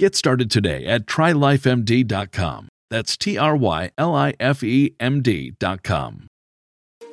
Get 0.00 0.16
started 0.16 0.50
today 0.50 0.86
at 0.86 1.04
trylifemd.com. 1.04 2.68
That's 2.88 3.18
T 3.18 3.36
R 3.36 3.54
Y 3.54 3.90
L 3.98 4.14
I 4.14 4.32
F 4.40 4.62
E 4.64 4.94
M 4.98 5.20
D.com. 5.20 6.26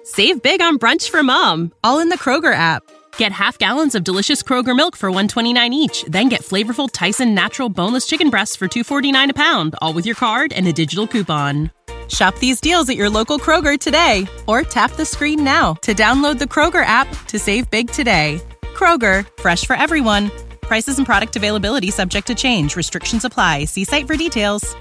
Save 0.05 0.41
big 0.41 0.61
on 0.61 0.79
brunch 0.79 1.09
for 1.09 1.21
mom, 1.21 1.73
all 1.83 1.99
in 1.99 2.07
the 2.07 2.17
Kroger 2.17 2.53
app. 2.53 2.83
Get 3.17 3.33
half 3.33 3.57
gallons 3.57 3.93
of 3.93 4.05
delicious 4.05 4.41
Kroger 4.41 4.73
milk 4.73 4.95
for 4.95 5.09
129 5.09 5.73
each, 5.73 6.05
then 6.07 6.29
get 6.29 6.39
flavorful 6.39 6.87
Tyson 6.89 7.33
natural 7.33 7.67
boneless 7.67 8.07
chicken 8.07 8.29
breasts 8.29 8.55
for 8.55 8.69
249 8.69 9.31
a 9.31 9.33
pound, 9.33 9.75
all 9.81 9.91
with 9.91 10.05
your 10.05 10.15
card 10.15 10.53
and 10.53 10.65
a 10.65 10.71
digital 10.71 11.05
coupon. 11.07 11.71
Shop 12.07 12.39
these 12.39 12.61
deals 12.61 12.87
at 12.87 12.95
your 12.95 13.09
local 13.09 13.37
Kroger 13.37 13.77
today 13.77 14.25
or 14.47 14.61
tap 14.61 14.93
the 14.93 15.03
screen 15.03 15.43
now 15.43 15.73
to 15.81 15.93
download 15.93 16.39
the 16.39 16.45
Kroger 16.45 16.85
app 16.85 17.09
to 17.25 17.37
save 17.37 17.69
big 17.69 17.91
today. 17.91 18.41
Kroger, 18.61 19.27
fresh 19.41 19.65
for 19.65 19.75
everyone. 19.75 20.31
Prices 20.67 20.97
and 20.97 21.05
product 21.05 21.37
availability 21.37 21.91
subject 21.91 22.27
to 22.27 22.35
change. 22.35 22.75
Restrictions 22.75 23.23
apply. 23.23 23.65
See 23.65 23.85
site 23.85 24.05
for 24.05 24.17
details. 24.17 24.75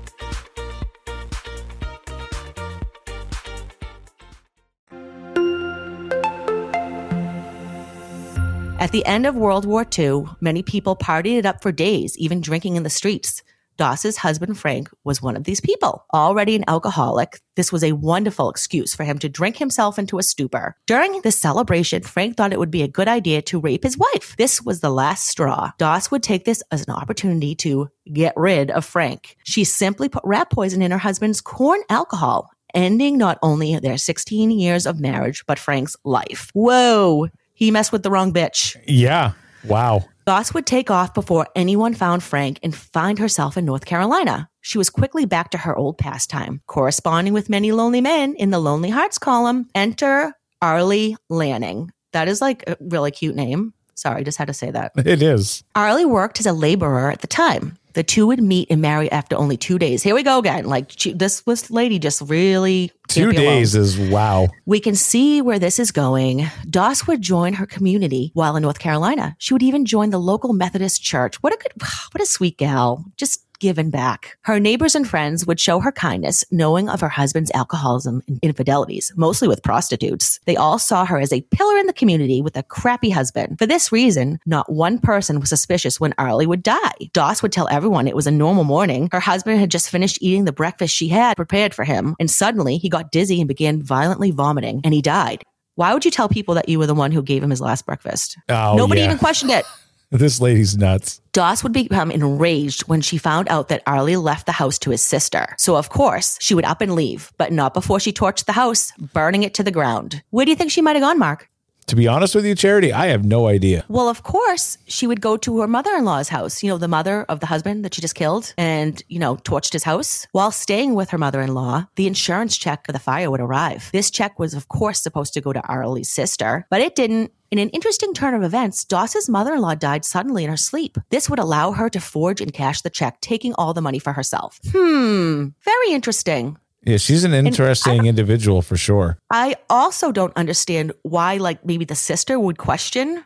At 8.78 8.93
the 8.93 9.07
end 9.07 9.26
of 9.26 9.37
World 9.37 9.64
War 9.64 9.87
II, 9.99 10.26
many 10.40 10.62
people 10.62 10.97
partied 10.97 11.38
it 11.38 11.47
up 11.47 11.62
for 11.62 11.73
days, 11.73 12.19
even 12.19 12.40
drinking 12.40 12.76
in 12.76 12.83
the 12.83 12.90
streets. 12.90 13.43
Doss's 13.76 14.16
husband, 14.16 14.59
Frank, 14.59 14.88
was 15.04 15.21
one 15.21 15.37
of 15.37 15.45
these 15.45 15.61
people. 15.61 16.04
Already 16.12 16.56
an 16.56 16.64
alcoholic, 16.68 17.40
this 17.56 17.73
was 17.73 17.85
a 17.85 17.92
wonderful 17.92 18.50
excuse 18.50 18.95
for 18.95 19.04
him 19.04 19.18
to 19.18 19.28
drink 19.28 19.56
himself 19.56 19.99
into 19.99 20.18
a 20.18 20.23
stupor. 20.23 20.76
During 20.87 21.21
this 21.23 21.38
celebration, 21.38 22.02
Frank 22.02 22.37
thought 22.37 22.52
it 22.52 22.59
would 22.59 22.71
be 22.71 22.83
a 22.83 22.88
good 22.88 23.09
idea 23.09 23.42
to 23.42 23.61
rape 23.61 23.83
his 23.83 23.99
wife. 23.99 24.35
This 24.37 24.62
was 24.62 24.80
the 24.80 24.90
last 24.90 25.28
straw. 25.28 25.73
Doss 25.78 26.11
would 26.11 26.23
take 26.23 26.45
this 26.45 26.62
as 26.71 26.87
an 26.87 26.95
opportunity 26.95 27.54
to 27.56 27.88
get 28.12 28.35
rid 28.37 28.71
of 28.71 28.85
Frank. 28.85 29.37
She 29.45 29.64
simply 29.64 30.09
put 30.09 30.25
rat 30.25 30.50
poison 30.50 30.83
in 30.83 30.90
her 30.90 30.99
husband's 30.99 31.40
corn 31.40 31.80
alcohol, 31.90 32.50
ending 32.75 33.18
not 33.18 33.38
only 33.42 33.78
their 33.78 33.99
16 33.99 34.50
years 34.50 34.87
of 34.87 35.00
marriage, 35.00 35.45
but 35.47 35.59
Frank's 35.59 35.97
life. 36.04 36.50
Whoa. 36.54 37.28
He 37.54 37.71
messed 37.71 37.92
with 37.92 38.02
the 38.02 38.11
wrong 38.11 38.33
bitch. 38.33 38.76
Yeah. 38.87 39.33
Wow. 39.68 40.04
Doss 40.26 40.52
would 40.54 40.66
take 40.66 40.90
off 40.90 41.14
before 41.14 41.46
anyone 41.54 41.94
found 41.94 42.23
Frank 42.23 42.58
and 42.62 42.75
find 42.75 43.18
herself 43.18 43.56
in 43.56 43.64
North 43.64 43.85
Carolina. 43.85 44.49
She 44.61 44.78
was 44.78 44.90
quickly 44.90 45.25
back 45.25 45.50
to 45.50 45.58
her 45.58 45.76
old 45.76 45.99
pastime, 45.99 46.61
corresponding 46.66 47.32
with 47.32 47.49
many 47.49 47.70
lonely 47.70 48.00
men 48.00 48.35
in 48.35 48.50
the 48.50 48.58
Lonely 48.58 48.90
Hearts 48.90 49.18
column. 49.18 49.68
Enter 49.75 50.32
Arlie 50.61 51.16
Lanning. 51.28 51.92
That 52.12 52.26
is 52.26 52.40
like 52.40 52.64
a 52.66 52.76
really 52.80 53.12
cute 53.12 53.37
name. 53.37 53.73
Sorry, 53.94 54.25
just 54.25 54.38
had 54.38 54.49
to 54.49 54.54
say 54.54 54.70
that. 54.70 54.92
It 55.06 55.23
is. 55.23 55.62
Arlie 55.75 56.04
worked 56.04 56.40
as 56.40 56.46
a 56.46 56.52
laborer 56.52 57.11
at 57.11 57.20
the 57.20 57.26
time. 57.26 57.78
The 57.96 58.04
two 58.04 58.26
would 58.26 58.42
meet 58.42 58.70
and 58.70 58.82
marry 58.82 59.10
after 59.10 59.36
only 59.36 59.56
two 59.56 59.78
days. 59.78 60.02
Here 60.02 60.14
we 60.14 60.22
go 60.22 60.38
again. 60.38 60.66
Like 60.66 60.92
she, 60.94 61.14
this, 61.14 61.40
this 61.40 61.70
lady 61.70 61.98
just 61.98 62.20
really 62.20 62.92
Two 63.08 63.32
days 63.32 63.74
is 63.74 63.98
wow. 63.98 64.48
We 64.66 64.80
can 64.80 64.94
see 64.94 65.40
where 65.40 65.58
this 65.58 65.78
is 65.78 65.90
going. 65.90 66.46
Doss 66.68 67.06
would 67.06 67.22
join 67.22 67.54
her 67.54 67.66
community 67.66 68.32
while 68.34 68.56
in 68.56 68.62
North 68.62 68.78
Carolina. 68.78 69.36
She 69.38 69.54
would 69.54 69.62
even 69.62 69.84
join 69.84 70.10
the 70.10 70.18
local 70.18 70.52
Methodist 70.52 71.02
church. 71.02 71.36
What 71.42 71.54
a 71.54 71.56
good, 71.56 71.72
what 72.12 72.22
a 72.22 72.26
sweet 72.26 72.58
gal. 72.58 73.04
Just 73.16 73.45
given 73.58 73.90
back. 73.90 74.36
Her 74.42 74.60
neighbors 74.60 74.94
and 74.94 75.08
friends 75.08 75.46
would 75.46 75.60
show 75.60 75.80
her 75.80 75.92
kindness, 75.92 76.44
knowing 76.50 76.88
of 76.88 77.00
her 77.00 77.09
husband's 77.09 77.50
alcoholism 77.54 78.22
and 78.28 78.38
infidelities, 78.42 79.12
mostly 79.16 79.48
with 79.48 79.62
prostitutes. 79.62 80.40
They 80.46 80.57
all 80.57 80.78
saw 80.78 81.04
her 81.04 81.18
as 81.18 81.33
a 81.33 81.40
pillar 81.40 81.76
in 81.78 81.87
the 81.87 81.92
community 81.92 82.42
with 82.42 82.57
a 82.57 82.62
crappy 82.62 83.11
husband. 83.11 83.59
For 83.59 83.66
this 83.66 83.92
reason, 83.92 84.38
not 84.46 84.72
one 84.72 84.98
person 84.98 85.40
was 85.40 85.48
suspicious 85.48 86.00
when 86.00 86.14
Arlie 86.18 86.46
would 86.46 86.62
die. 86.62 86.92
Doss 87.12 87.42
would 87.42 87.52
tell 87.52 87.68
everyone 87.68 88.07
it 88.07 88.16
was 88.16 88.26
a 88.26 88.31
normal 88.31 88.64
morning. 88.64 89.09
Her 89.12 89.20
husband 89.20 89.61
had 89.61 89.70
just 89.70 89.90
finished 89.90 90.18
eating 90.20 90.44
the 90.44 90.52
breakfast 90.52 90.94
she 90.94 91.09
had 91.09 91.37
prepared 91.37 91.74
for 91.74 91.85
him, 91.85 92.16
and 92.20 92.31
suddenly 92.31 92.78
he 92.78 92.88
got 92.88 93.11
dizzy 93.12 93.40
and 93.40 93.48
began 93.48 93.83
violently 93.83 94.31
vomiting, 94.31 94.81
and 94.85 94.92
he 94.92 95.02
died. 95.02 95.42
Why 95.76 95.92
would 95.92 96.04
you 96.04 96.11
tell 96.11 96.28
people 96.28 96.54
that 96.54 96.68
you 96.68 96.78
were 96.78 96.87
the 96.87 96.94
one 96.94 97.12
who 97.12 97.22
gave 97.22 97.42
him 97.42 97.50
his 97.50 97.61
last 97.61 97.85
breakfast? 97.85 98.38
Oh, 98.48 98.76
Nobody 98.76 99.00
yeah. 99.00 99.07
even 99.07 99.18
questioned 99.18 99.52
it. 99.52 99.64
This 100.11 100.40
lady's 100.40 100.77
nuts. 100.77 101.21
Doss 101.33 101.62
would 101.62 101.73
become 101.73 102.12
enraged 102.12 102.83
when 102.83 103.01
she 103.01 103.19
found 103.19 103.49
out 103.49 103.69
that 103.69 103.83
Arlie 103.87 104.16
left 104.16 104.47
the 104.47 104.53
house 104.53 104.79
to 104.81 104.90
his 104.90 105.03
sister. 105.03 105.55
So, 105.59 105.77
of 105.77 105.88
course, 105.88 106.38
she 106.40 106.55
would 106.55 106.64
up 106.64 106.81
and 106.81 106.95
leave, 106.95 107.33
but 107.38 107.53
not 107.53 107.75
before 107.75 107.99
she 107.99 108.12
torched 108.12 108.45
the 108.45 108.53
house, 108.53 108.92
burning 109.12 109.42
it 109.42 109.53
to 109.55 109.64
the 109.64 109.73
ground. 109.73 110.23
Where 110.31 110.45
do 110.45 110.51
you 110.51 110.57
think 110.57 110.71
she 110.71 110.81
might 110.81 110.97
have 110.97 111.03
gone, 111.03 111.19
Mark? 111.19 111.49
To 111.87 111.94
be 111.94 112.09
honest 112.09 112.35
with 112.35 112.44
you, 112.44 112.57
Charity, 112.57 112.92
I 112.92 113.07
have 113.07 113.25
no 113.25 113.46
idea. 113.46 113.85
Well, 113.88 114.09
of 114.09 114.25
course, 114.25 114.77
she 114.88 115.07
would 115.07 115.20
go 115.20 115.37
to 115.37 115.61
her 115.61 115.68
mother 115.68 115.92
in 115.94 116.05
law's 116.05 116.29
house, 116.29 116.61
you 116.61 116.68
know, 116.68 116.79
the 116.79 116.88
mother 116.88 117.22
of 117.29 117.38
the 117.38 117.46
husband 117.46 117.85
that 117.85 117.94
she 117.94 118.01
just 118.01 118.16
killed 118.16 118.53
and, 118.59 119.01
you 119.09 119.20
know, 119.20 119.37
torched 119.37 119.72
his 119.72 119.85
house. 119.85 120.27
While 120.33 120.51
staying 120.51 120.96
with 120.96 121.11
her 121.11 121.18
mother 121.18 121.40
in 121.40 121.55
law, 121.55 121.87
the 121.94 122.09
insurance 122.09 122.57
check 122.57 122.85
for 122.85 122.90
the 122.90 122.99
fire 122.99 123.31
would 123.31 123.40
arrive. 123.40 123.88
This 123.92 124.11
check 124.11 124.37
was, 124.37 124.53
of 124.53 124.68
course, 124.68 125.01
supposed 125.01 125.33
to 125.35 125.40
go 125.40 125.53
to 125.53 125.61
Arlie's 125.61 126.11
sister, 126.11 126.66
but 126.70 126.81
it 126.81 126.96
didn't. 126.96 127.33
In 127.53 127.61
an 127.61 127.68
interesting 127.68 128.12
turn 128.12 128.35
of 128.35 128.42
events, 128.42 128.85
Doss's 128.85 129.29
mother 129.29 129.55
in 129.55 129.61
law 129.61 129.77
died 129.77 130.05
suddenly 130.05 130.42
in 130.42 130.51
her 130.51 130.57
sleep. 130.57 130.99
This 131.11 131.31
would 131.31 131.38
allow 131.38 131.70
her 131.70 131.88
to 131.90 132.01
forge 132.01 132.40
and 132.40 132.53
cash 132.53 132.81
the 132.81 132.90
check, 132.90 133.20
taking 133.20 133.55
all 133.55 133.72
the 133.72 133.81
money 133.81 134.01
for 134.01 134.12
herself. 134.12 134.59
Hmm, 134.72 135.51
very 135.64 135.92
interesting. 135.92 136.59
Yeah, 136.87 136.99
she's 136.99 137.25
an 137.25 137.35
interesting 137.35 138.07
individual 138.07 138.62
for 138.62 138.77
sure. 138.77 139.18
I 139.33 139.57
also 139.68 140.12
don't 140.12 140.37
understand 140.37 140.92
why, 141.03 141.37
like, 141.37 141.64
maybe 141.66 141.85
the 141.85 141.96
sister 141.96 142.38
would 142.38 142.59
question. 142.59 143.25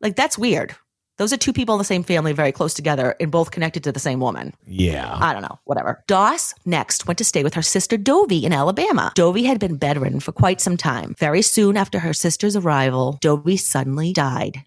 Like, 0.00 0.16
that's 0.16 0.38
weird. 0.38 0.74
Those 1.18 1.30
are 1.30 1.36
two 1.36 1.52
people 1.52 1.74
in 1.74 1.78
the 1.78 1.84
same 1.84 2.02
family, 2.02 2.32
very 2.32 2.52
close 2.52 2.72
together, 2.72 3.14
and 3.20 3.30
both 3.30 3.50
connected 3.50 3.84
to 3.84 3.92
the 3.92 4.00
same 4.00 4.18
woman. 4.18 4.54
Yeah. 4.66 5.14
I 5.20 5.34
don't 5.34 5.42
know, 5.42 5.58
whatever. 5.64 6.02
Doss 6.08 6.54
next 6.64 7.06
went 7.06 7.18
to 7.18 7.24
stay 7.24 7.42
with 7.44 7.52
her 7.52 7.62
sister 7.62 7.98
Dovie 7.98 8.44
in 8.44 8.52
Alabama. 8.52 9.12
Dovie 9.14 9.44
had 9.44 9.60
been 9.60 9.76
bedridden 9.76 10.20
for 10.20 10.32
quite 10.32 10.62
some 10.62 10.78
time. 10.78 11.14
Very 11.18 11.42
soon 11.42 11.76
after 11.76 11.98
her 11.98 12.14
sister's 12.14 12.56
arrival, 12.56 13.18
Dovie 13.20 13.58
suddenly 13.58 14.14
died. 14.14 14.62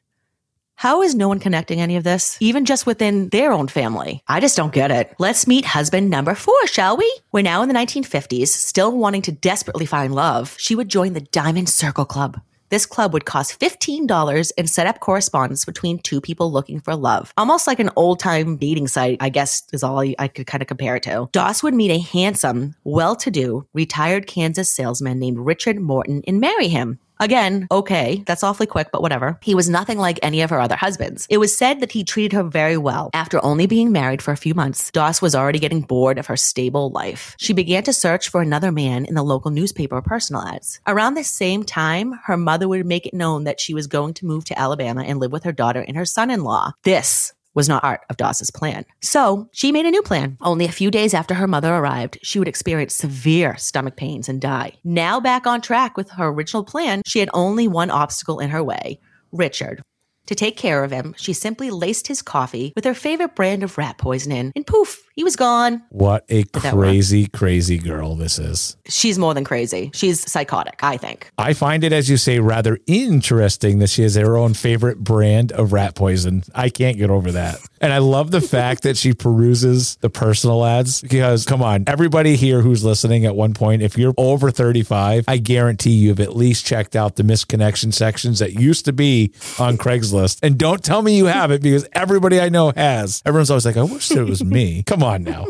How 0.78 1.02
is 1.02 1.16
no 1.16 1.30
one 1.30 1.40
connecting 1.40 1.80
any 1.80 1.96
of 1.96 2.04
this, 2.04 2.38
even 2.42 2.66
just 2.66 2.86
within 2.86 3.30
their 3.30 3.54
own 3.54 3.68
family? 3.68 4.22
I 4.28 4.42
just 4.42 4.58
don't 4.58 4.74
get 4.74 4.92
it. 4.92 5.16
Let's 5.20 5.48
meet 5.48 5.64
husband 5.64 6.10
number 6.10 6.36
four, 6.36 6.68
shall 6.68 6.98
we? 6.98 7.12
We're 7.32 7.44
now 7.44 7.62
in 7.62 7.70
the 7.70 7.76
1950s, 7.76 8.50
still 8.50 8.96
wanting 8.96 9.22
to 9.24 9.32
desperately 9.32 9.86
find 9.86 10.14
love. 10.14 10.56
She 10.60 10.76
would 10.76 10.90
join 10.90 11.14
the 11.14 11.22
Diamond 11.22 11.70
Circle 11.70 12.06
Club. 12.06 12.42
This 12.70 12.86
club 12.86 13.14
would 13.14 13.26
cost 13.26 13.60
$15 13.60 14.52
and 14.58 14.70
set 14.70 14.88
up 14.88 15.00
correspondence 15.00 15.66
between 15.66 16.00
two 16.00 16.20
people 16.20 16.52
looking 16.52 16.82
for 16.82 16.96
love. 16.96 17.32
Almost 17.38 17.68
like 17.68 17.80
an 17.80 17.92
old 17.96 18.20
time 18.20 18.58
dating 18.58 18.88
site, 18.88 19.18
I 19.22 19.30
guess 19.30 19.64
is 19.72 19.84
all 19.84 20.00
I, 20.00 20.28
could 20.28 20.48
kind 20.48 20.62
of 20.62 20.68
compare 20.68 20.96
it 20.96 21.04
to. 21.04 21.30
Doss 21.32 21.62
would 21.62 21.76
meet 21.76 21.92
a 21.92 22.00
handsome, 22.00 22.76
well 22.84 23.16
to 23.18 23.30
do, 23.30 23.68
retired 23.74 24.28
Kansas 24.28 24.74
salesman 24.74 25.20
named 25.20 25.40
Richard 25.40 25.80
Morton 25.80 26.24
and 26.28 26.40
marry 26.40 26.68
him. 26.68 27.00
Again, 27.20 27.68
okay, 27.72 28.24
that's 28.26 28.44
awfully 28.44 28.68
quick, 28.68 28.90
but 28.92 29.02
whatever. 29.02 29.40
He 29.42 29.56
was 29.56 29.70
nothing 29.70 29.98
like 29.98 30.20
any 30.22 30.42
of 30.42 30.50
her 30.50 30.60
other 30.60 30.76
husbands. 30.76 31.28
It 31.30 31.38
was 31.38 31.58
said 31.58 31.80
that 31.80 31.92
he 31.92 32.04
treated 32.04 32.34
her 32.34 32.44
very 32.44 32.78
well. 32.78 33.10
After 33.14 33.44
only 33.44 33.68
being 33.68 33.92
married 33.92 34.22
for 34.22 34.32
a 34.32 34.38
few 34.38 34.54
months, 34.54 34.92
Doss 34.92 35.22
was 35.22 35.36
already 35.36 35.60
getting 35.60 35.82
bored 35.82 36.18
of 36.18 36.28
her 36.28 36.38
stable 36.38 36.90
life. 36.90 37.36
She 37.38 37.54
began 37.54 37.84
to 37.84 37.94
search 37.94 38.30
for 38.30 38.42
another 38.42 38.72
man 38.72 39.06
in 39.06 39.16
the 39.16 39.24
local 39.24 39.52
newspaper 39.52 40.02
personal 40.02 40.42
ads. 40.42 40.80
Around 40.88 41.14
the 41.14 41.24
same 41.24 41.64
time, 41.64 42.20
her 42.26 42.38
mother 42.38 42.68
would 42.68 42.86
make 42.86 43.06
it 43.06 43.14
known 43.14 43.46
that 43.46 43.60
she 43.60 43.74
was 43.74 43.88
going 43.88 44.14
to 44.16 44.26
move 44.26 44.46
to 44.46 44.60
Alabama 44.60 45.04
and 45.04 45.20
live 45.20 45.32
with 45.32 45.44
her 45.44 45.52
daughter 45.52 45.82
and 45.82 45.98
her 45.98 46.06
son 46.06 46.30
in 46.30 46.44
law. 46.44 46.74
This 46.84 47.34
was 47.56 47.68
not 47.68 47.82
part 47.82 48.02
of 48.10 48.18
Doss's 48.18 48.52
plan. 48.52 48.86
So 49.02 49.50
she 49.52 49.72
made 49.72 49.86
a 49.86 49.92
new 49.92 50.04
plan. 50.04 50.38
Only 50.42 50.66
a 50.66 50.72
few 50.72 50.92
days 50.92 51.14
after 51.14 51.34
her 51.34 51.48
mother 51.48 51.74
arrived, 51.74 52.20
she 52.22 52.38
would 52.38 52.48
experience 52.48 52.94
severe 52.94 53.58
stomach 53.58 53.96
pains 53.96 54.30
and 54.30 54.40
die. 54.40 54.74
Now 54.84 55.20
back 55.20 55.48
on 55.48 55.62
track 55.62 55.98
with 55.98 56.12
her 56.12 56.28
original 56.28 56.64
plan, 56.64 57.02
she 57.06 57.20
had 57.20 57.30
only 57.34 57.68
one 57.68 57.90
obstacle 57.90 58.40
in 58.40 58.52
her 58.52 58.64
way 58.64 59.00
Richard. 59.32 59.82
To 60.28 60.36
take 60.36 60.58
care 60.58 60.84
of 60.84 60.92
him, 60.92 61.14
she 61.18 61.34
simply 61.34 61.70
laced 61.70 62.08
his 62.08 62.22
coffee 62.22 62.74
with 62.76 62.86
her 62.86 62.96
favorite 62.96 63.36
brand 63.36 63.64
of 63.64 63.78
rat 63.78 63.98
poisoning, 63.98 64.52
and 64.56 64.66
poof, 64.66 65.04
he 65.16 65.24
was 65.24 65.38
gone. 65.38 65.82
What 65.90 66.26
a 66.28 66.44
crazy, 66.44 67.28
crazy 67.28 67.78
girl 67.78 68.16
this 68.18 68.38
is. 68.38 68.76
She's 68.90 69.18
more 69.18 69.34
than 69.34 69.46
crazy. 69.46 69.90
She's 69.94 70.30
psychotic, 70.30 70.84
I 70.84 70.98
think. 70.98 71.32
I 71.38 71.54
find 71.54 71.86
it, 71.86 71.94
as 71.94 72.10
you 72.10 72.18
say, 72.18 72.40
rather 72.40 72.80
interesting 72.86 73.80
that 73.80 73.90
she 73.90 74.02
has 74.02 74.16
her 74.16 74.36
own 74.36 74.54
favorite 74.54 75.00
brand 75.00 75.54
of 75.54 75.72
rat 75.72 75.96
poison. 75.96 76.44
I 76.54 76.68
can't 76.68 76.98
get 76.98 77.10
over 77.10 77.32
that. 77.32 77.60
And 77.80 77.94
I 77.94 78.00
love 78.00 78.32
the 78.32 78.42
fact 78.42 78.84
that 78.84 78.98
she 78.98 79.14
peruses 79.14 79.96
the 79.98 80.10
personal 80.10 80.66
ads 80.66 81.02
because, 81.02 81.46
come 81.46 81.62
on, 81.62 81.86
everybody 81.88 82.36
here 82.36 82.62
who's 82.62 82.84
listening 82.84 83.26
at 83.26 83.38
one 83.38 83.54
point, 83.54 83.84
if 83.84 83.98
you're 83.98 84.14
over 84.18 84.52
35, 84.52 85.26
I 85.30 85.38
guarantee 85.38 85.92
you've 85.92 86.20
at 86.20 86.36
least 86.36 86.66
checked 86.66 86.96
out 86.96 87.16
the 87.16 87.24
misconnection 87.24 87.94
sections 87.94 88.40
that 88.40 88.54
used 88.54 88.84
to 88.86 88.94
be 88.94 89.32
on 89.60 89.78
Craigslist. 89.78 90.40
And 90.44 90.58
don't 90.58 90.84
tell 90.84 91.02
me 91.02 91.16
you 91.16 91.26
haven't 91.26 91.64
because 91.64 91.88
everybody 91.94 92.42
I 92.42 92.50
know 92.50 92.74
has. 92.76 93.22
Everyone's 93.26 93.50
always 93.50 93.66
like, 93.66 93.78
I 93.78 93.84
wish 93.84 94.12
it 94.12 94.24
was 94.24 94.44
me. 94.44 94.84
Come 94.88 95.04
on 95.04 95.05
now. 95.24 95.46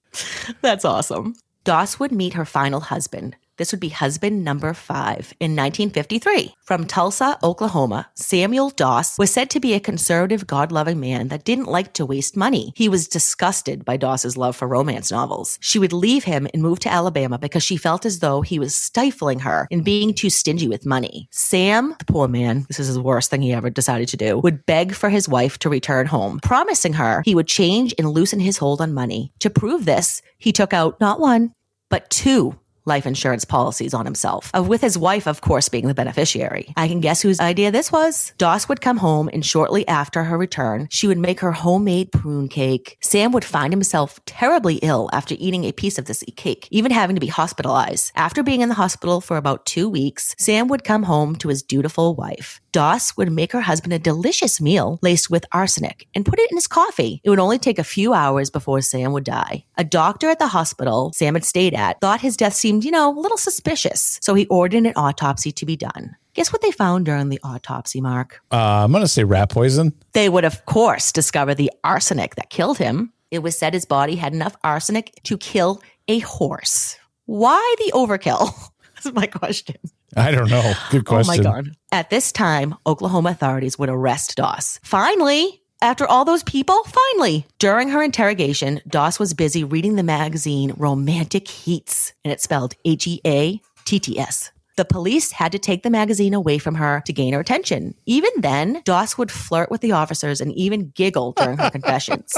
That's 0.62 0.84
awesome. 0.84 1.34
Doss 1.64 1.98
would 1.98 2.12
meet 2.12 2.34
her 2.34 2.44
final 2.44 2.80
husband. 2.80 3.36
This 3.58 3.70
would 3.70 3.80
be 3.80 3.90
husband 3.90 4.44
number 4.44 4.72
five 4.72 5.34
in 5.38 5.54
1953. 5.54 6.54
From 6.64 6.86
Tulsa, 6.86 7.38
Oklahoma, 7.42 8.08
Samuel 8.14 8.70
Doss 8.70 9.18
was 9.18 9.30
said 9.30 9.50
to 9.50 9.60
be 9.60 9.74
a 9.74 9.80
conservative, 9.80 10.46
God 10.46 10.72
loving 10.72 11.00
man 11.00 11.28
that 11.28 11.44
didn't 11.44 11.66
like 11.66 11.92
to 11.94 12.06
waste 12.06 12.36
money. 12.36 12.72
He 12.74 12.88
was 12.88 13.08
disgusted 13.08 13.84
by 13.84 13.98
Doss's 13.98 14.36
love 14.38 14.56
for 14.56 14.66
romance 14.66 15.10
novels. 15.10 15.58
She 15.60 15.78
would 15.78 15.92
leave 15.92 16.24
him 16.24 16.48
and 16.54 16.62
move 16.62 16.80
to 16.80 16.92
Alabama 16.92 17.38
because 17.38 17.62
she 17.62 17.76
felt 17.76 18.06
as 18.06 18.20
though 18.20 18.40
he 18.40 18.58
was 18.58 18.74
stifling 18.74 19.40
her 19.40 19.68
and 19.70 19.84
being 19.84 20.14
too 20.14 20.30
stingy 20.30 20.68
with 20.68 20.86
money. 20.86 21.28
Sam, 21.30 21.94
the 21.98 22.06
poor 22.06 22.28
man, 22.28 22.64
this 22.68 22.80
is 22.80 22.94
the 22.94 23.02
worst 23.02 23.30
thing 23.30 23.42
he 23.42 23.52
ever 23.52 23.68
decided 23.68 24.08
to 24.08 24.16
do, 24.16 24.38
would 24.38 24.64
beg 24.64 24.94
for 24.94 25.10
his 25.10 25.28
wife 25.28 25.58
to 25.58 25.68
return 25.68 26.06
home, 26.06 26.40
promising 26.42 26.94
her 26.94 27.22
he 27.24 27.34
would 27.34 27.48
change 27.48 27.94
and 27.98 28.08
loosen 28.08 28.40
his 28.40 28.56
hold 28.56 28.80
on 28.80 28.94
money. 28.94 29.32
To 29.40 29.50
prove 29.50 29.84
this, 29.84 30.22
he 30.38 30.52
took 30.52 30.72
out 30.72 31.00
not 31.00 31.20
one, 31.20 31.52
but 31.90 32.08
two 32.08 32.58
life 32.84 33.06
insurance 33.06 33.44
policies 33.44 33.94
on 33.94 34.04
himself, 34.04 34.50
uh, 34.56 34.62
with 34.62 34.80
his 34.80 34.98
wife, 34.98 35.26
of 35.26 35.40
course, 35.40 35.68
being 35.68 35.88
the 35.88 35.94
beneficiary. 35.94 36.72
I 36.76 36.88
can 36.88 37.00
guess 37.00 37.22
whose 37.22 37.40
idea 37.40 37.70
this 37.70 37.92
was. 37.92 38.32
Doss 38.38 38.68
would 38.68 38.80
come 38.80 38.96
home, 38.96 39.30
and 39.32 39.44
shortly 39.44 39.86
after 39.86 40.24
her 40.24 40.36
return, 40.36 40.88
she 40.90 41.06
would 41.06 41.18
make 41.18 41.40
her 41.40 41.52
homemade 41.52 42.12
prune 42.12 42.48
cake. 42.48 42.98
Sam 43.02 43.32
would 43.32 43.44
find 43.44 43.72
himself 43.72 44.18
terribly 44.26 44.76
ill 44.76 45.08
after 45.12 45.36
eating 45.38 45.64
a 45.64 45.72
piece 45.72 45.98
of 45.98 46.06
this 46.06 46.24
cake, 46.36 46.68
even 46.70 46.90
having 46.90 47.16
to 47.16 47.20
be 47.20 47.26
hospitalized. 47.28 48.12
After 48.16 48.42
being 48.42 48.60
in 48.60 48.68
the 48.68 48.74
hospital 48.74 49.20
for 49.20 49.36
about 49.36 49.66
two 49.66 49.88
weeks, 49.88 50.34
Sam 50.38 50.68
would 50.68 50.84
come 50.84 51.04
home 51.04 51.36
to 51.36 51.48
his 51.48 51.62
dutiful 51.62 52.14
wife. 52.14 52.60
Doss 52.72 53.16
would 53.16 53.30
make 53.30 53.52
her 53.52 53.60
husband 53.60 53.92
a 53.92 53.98
delicious 53.98 54.60
meal 54.60 54.98
laced 55.02 55.30
with 55.30 55.44
arsenic 55.52 56.08
and 56.14 56.24
put 56.24 56.38
it 56.38 56.50
in 56.50 56.56
his 56.56 56.66
coffee. 56.66 57.20
It 57.22 57.28
would 57.28 57.38
only 57.38 57.58
take 57.58 57.78
a 57.78 57.84
few 57.84 58.14
hours 58.14 58.48
before 58.48 58.80
Sam 58.80 59.12
would 59.12 59.24
die. 59.24 59.64
A 59.76 59.84
doctor 59.84 60.30
at 60.30 60.38
the 60.38 60.46
hospital 60.46 61.12
Sam 61.14 61.34
had 61.34 61.44
stayed 61.44 61.74
at 61.74 62.00
thought 62.00 62.22
his 62.22 62.36
death 62.36 62.54
seemed, 62.54 62.71
you 62.80 62.90
know, 62.90 63.16
a 63.16 63.20
little 63.20 63.36
suspicious, 63.36 64.18
so 64.22 64.34
he 64.34 64.46
ordered 64.46 64.86
an 64.86 64.92
autopsy 64.96 65.52
to 65.52 65.66
be 65.66 65.76
done. 65.76 66.16
Guess 66.34 66.52
what 66.52 66.62
they 66.62 66.70
found 66.70 67.04
during 67.04 67.28
the 67.28 67.40
autopsy, 67.44 68.00
Mark? 68.00 68.40
Uh, 68.50 68.84
I'm 68.84 68.92
going 68.92 69.04
to 69.04 69.08
say 69.08 69.24
rat 69.24 69.50
poison. 69.50 69.92
They 70.12 70.28
would, 70.28 70.44
of 70.44 70.64
course, 70.64 71.12
discover 71.12 71.54
the 71.54 71.70
arsenic 71.84 72.36
that 72.36 72.48
killed 72.50 72.78
him. 72.78 73.12
It 73.30 73.40
was 73.40 73.58
said 73.58 73.74
his 73.74 73.84
body 73.84 74.16
had 74.16 74.32
enough 74.32 74.56
arsenic 74.64 75.12
to 75.24 75.36
kill 75.36 75.82
a 76.08 76.20
horse. 76.20 76.96
Why 77.26 77.74
the 77.78 77.92
overkill? 77.92 78.50
That's 78.94 79.14
my 79.14 79.26
question. 79.26 79.76
I 80.16 80.30
don't 80.30 80.50
know. 80.50 80.74
Good 80.90 81.06
question. 81.06 81.46
Oh 81.46 81.50
my 81.50 81.62
God. 81.62 81.76
At 81.90 82.10
this 82.10 82.32
time, 82.32 82.74
Oklahoma 82.86 83.30
authorities 83.30 83.78
would 83.78 83.88
arrest 83.88 84.36
Doss. 84.36 84.78
Finally, 84.82 85.61
after 85.82 86.06
all 86.06 86.24
those 86.24 86.42
people, 86.44 86.82
finally. 86.84 87.44
During 87.58 87.88
her 87.90 88.02
interrogation, 88.02 88.80
Doss 88.88 89.18
was 89.18 89.34
busy 89.34 89.64
reading 89.64 89.96
the 89.96 90.02
magazine 90.02 90.72
Romantic 90.76 91.48
Heats, 91.48 92.12
and 92.24 92.32
it's 92.32 92.44
spelled 92.44 92.74
H 92.84 93.06
E 93.06 93.20
A 93.26 93.60
T 93.84 93.98
T 93.98 94.18
S. 94.18 94.52
The 94.76 94.84
police 94.86 95.32
had 95.32 95.52
to 95.52 95.58
take 95.58 95.82
the 95.82 95.90
magazine 95.90 96.32
away 96.32 96.56
from 96.58 96.76
her 96.76 97.02
to 97.04 97.12
gain 97.12 97.34
her 97.34 97.40
attention. 97.40 97.94
Even 98.06 98.30
then, 98.38 98.80
Doss 98.84 99.18
would 99.18 99.30
flirt 99.30 99.70
with 99.70 99.82
the 99.82 99.92
officers 99.92 100.40
and 100.40 100.52
even 100.54 100.90
giggle 100.94 101.32
during 101.32 101.58
her 101.58 101.70
confessions. 101.78 102.34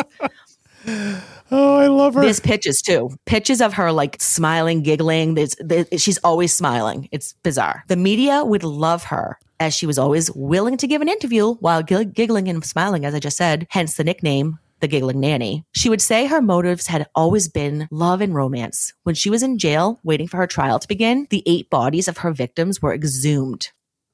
Oh, 1.51 1.77
I 1.77 1.87
love 1.87 2.14
her. 2.14 2.23
There's 2.23 2.40
pitches 2.40 2.81
too. 2.83 3.11
Pitches 3.27 3.61
of 3.61 3.75
her 3.75 3.92
like 3.92 4.20
smiling, 4.20 4.83
giggling. 4.83 5.35
There's, 5.35 5.55
there, 5.61 5.87
she's 5.97 6.18
always 6.18 6.55
smiling. 6.55 7.09
It's 7.12 7.35
bizarre. 7.42 7.85
The 7.88 7.97
media 7.97 8.44
would 8.44 8.64
love 8.64 9.05
her 9.05 9.38
as 9.61 9.75
she 9.75 9.87
was 9.87 9.99
always 9.99 10.31
willing 10.33 10.77
to 10.79 10.87
give 10.87 11.03
an 11.03 11.09
interview 11.09 11.55
while 11.55 11.83
gig- 11.83 12.14
giggling 12.14 12.49
and 12.49 12.64
smiling, 12.64 13.05
as 13.05 13.14
I 13.14 13.20
just 13.20 13.37
said, 13.37 13.66
hence 13.70 13.97
the 13.97 14.05
nickname. 14.05 14.59
The 14.81 14.88
giggling 14.88 15.20
nanny. 15.20 15.64
She 15.73 15.88
would 15.88 16.03
say 16.03 16.27
her 16.27 16.42
motives 16.42 16.88
had 16.88 17.07
always 17.14 17.49
been 17.49 17.88
love 17.90 18.20
and 18.20 18.35
romance. 18.35 18.92
When 19.05 19.14
she 19.14 19.31
was 19.31 19.42
in 19.42 19.57
jail 19.57 19.99
waiting 20.03 20.29
for 20.29 20.37
her 20.38 20.47
trial 20.47 20.79
to 20.79 20.88
begin, 20.88 21.27
the 21.31 21.42
eight 21.47 21.70
bodies 21.70 22.07
of 22.09 22.18
her 22.18 22.33
victims 22.33 22.83
were 22.83 22.92
exhumed. 22.92 23.68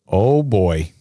Oh 0.06 0.42
boy. 0.44 0.92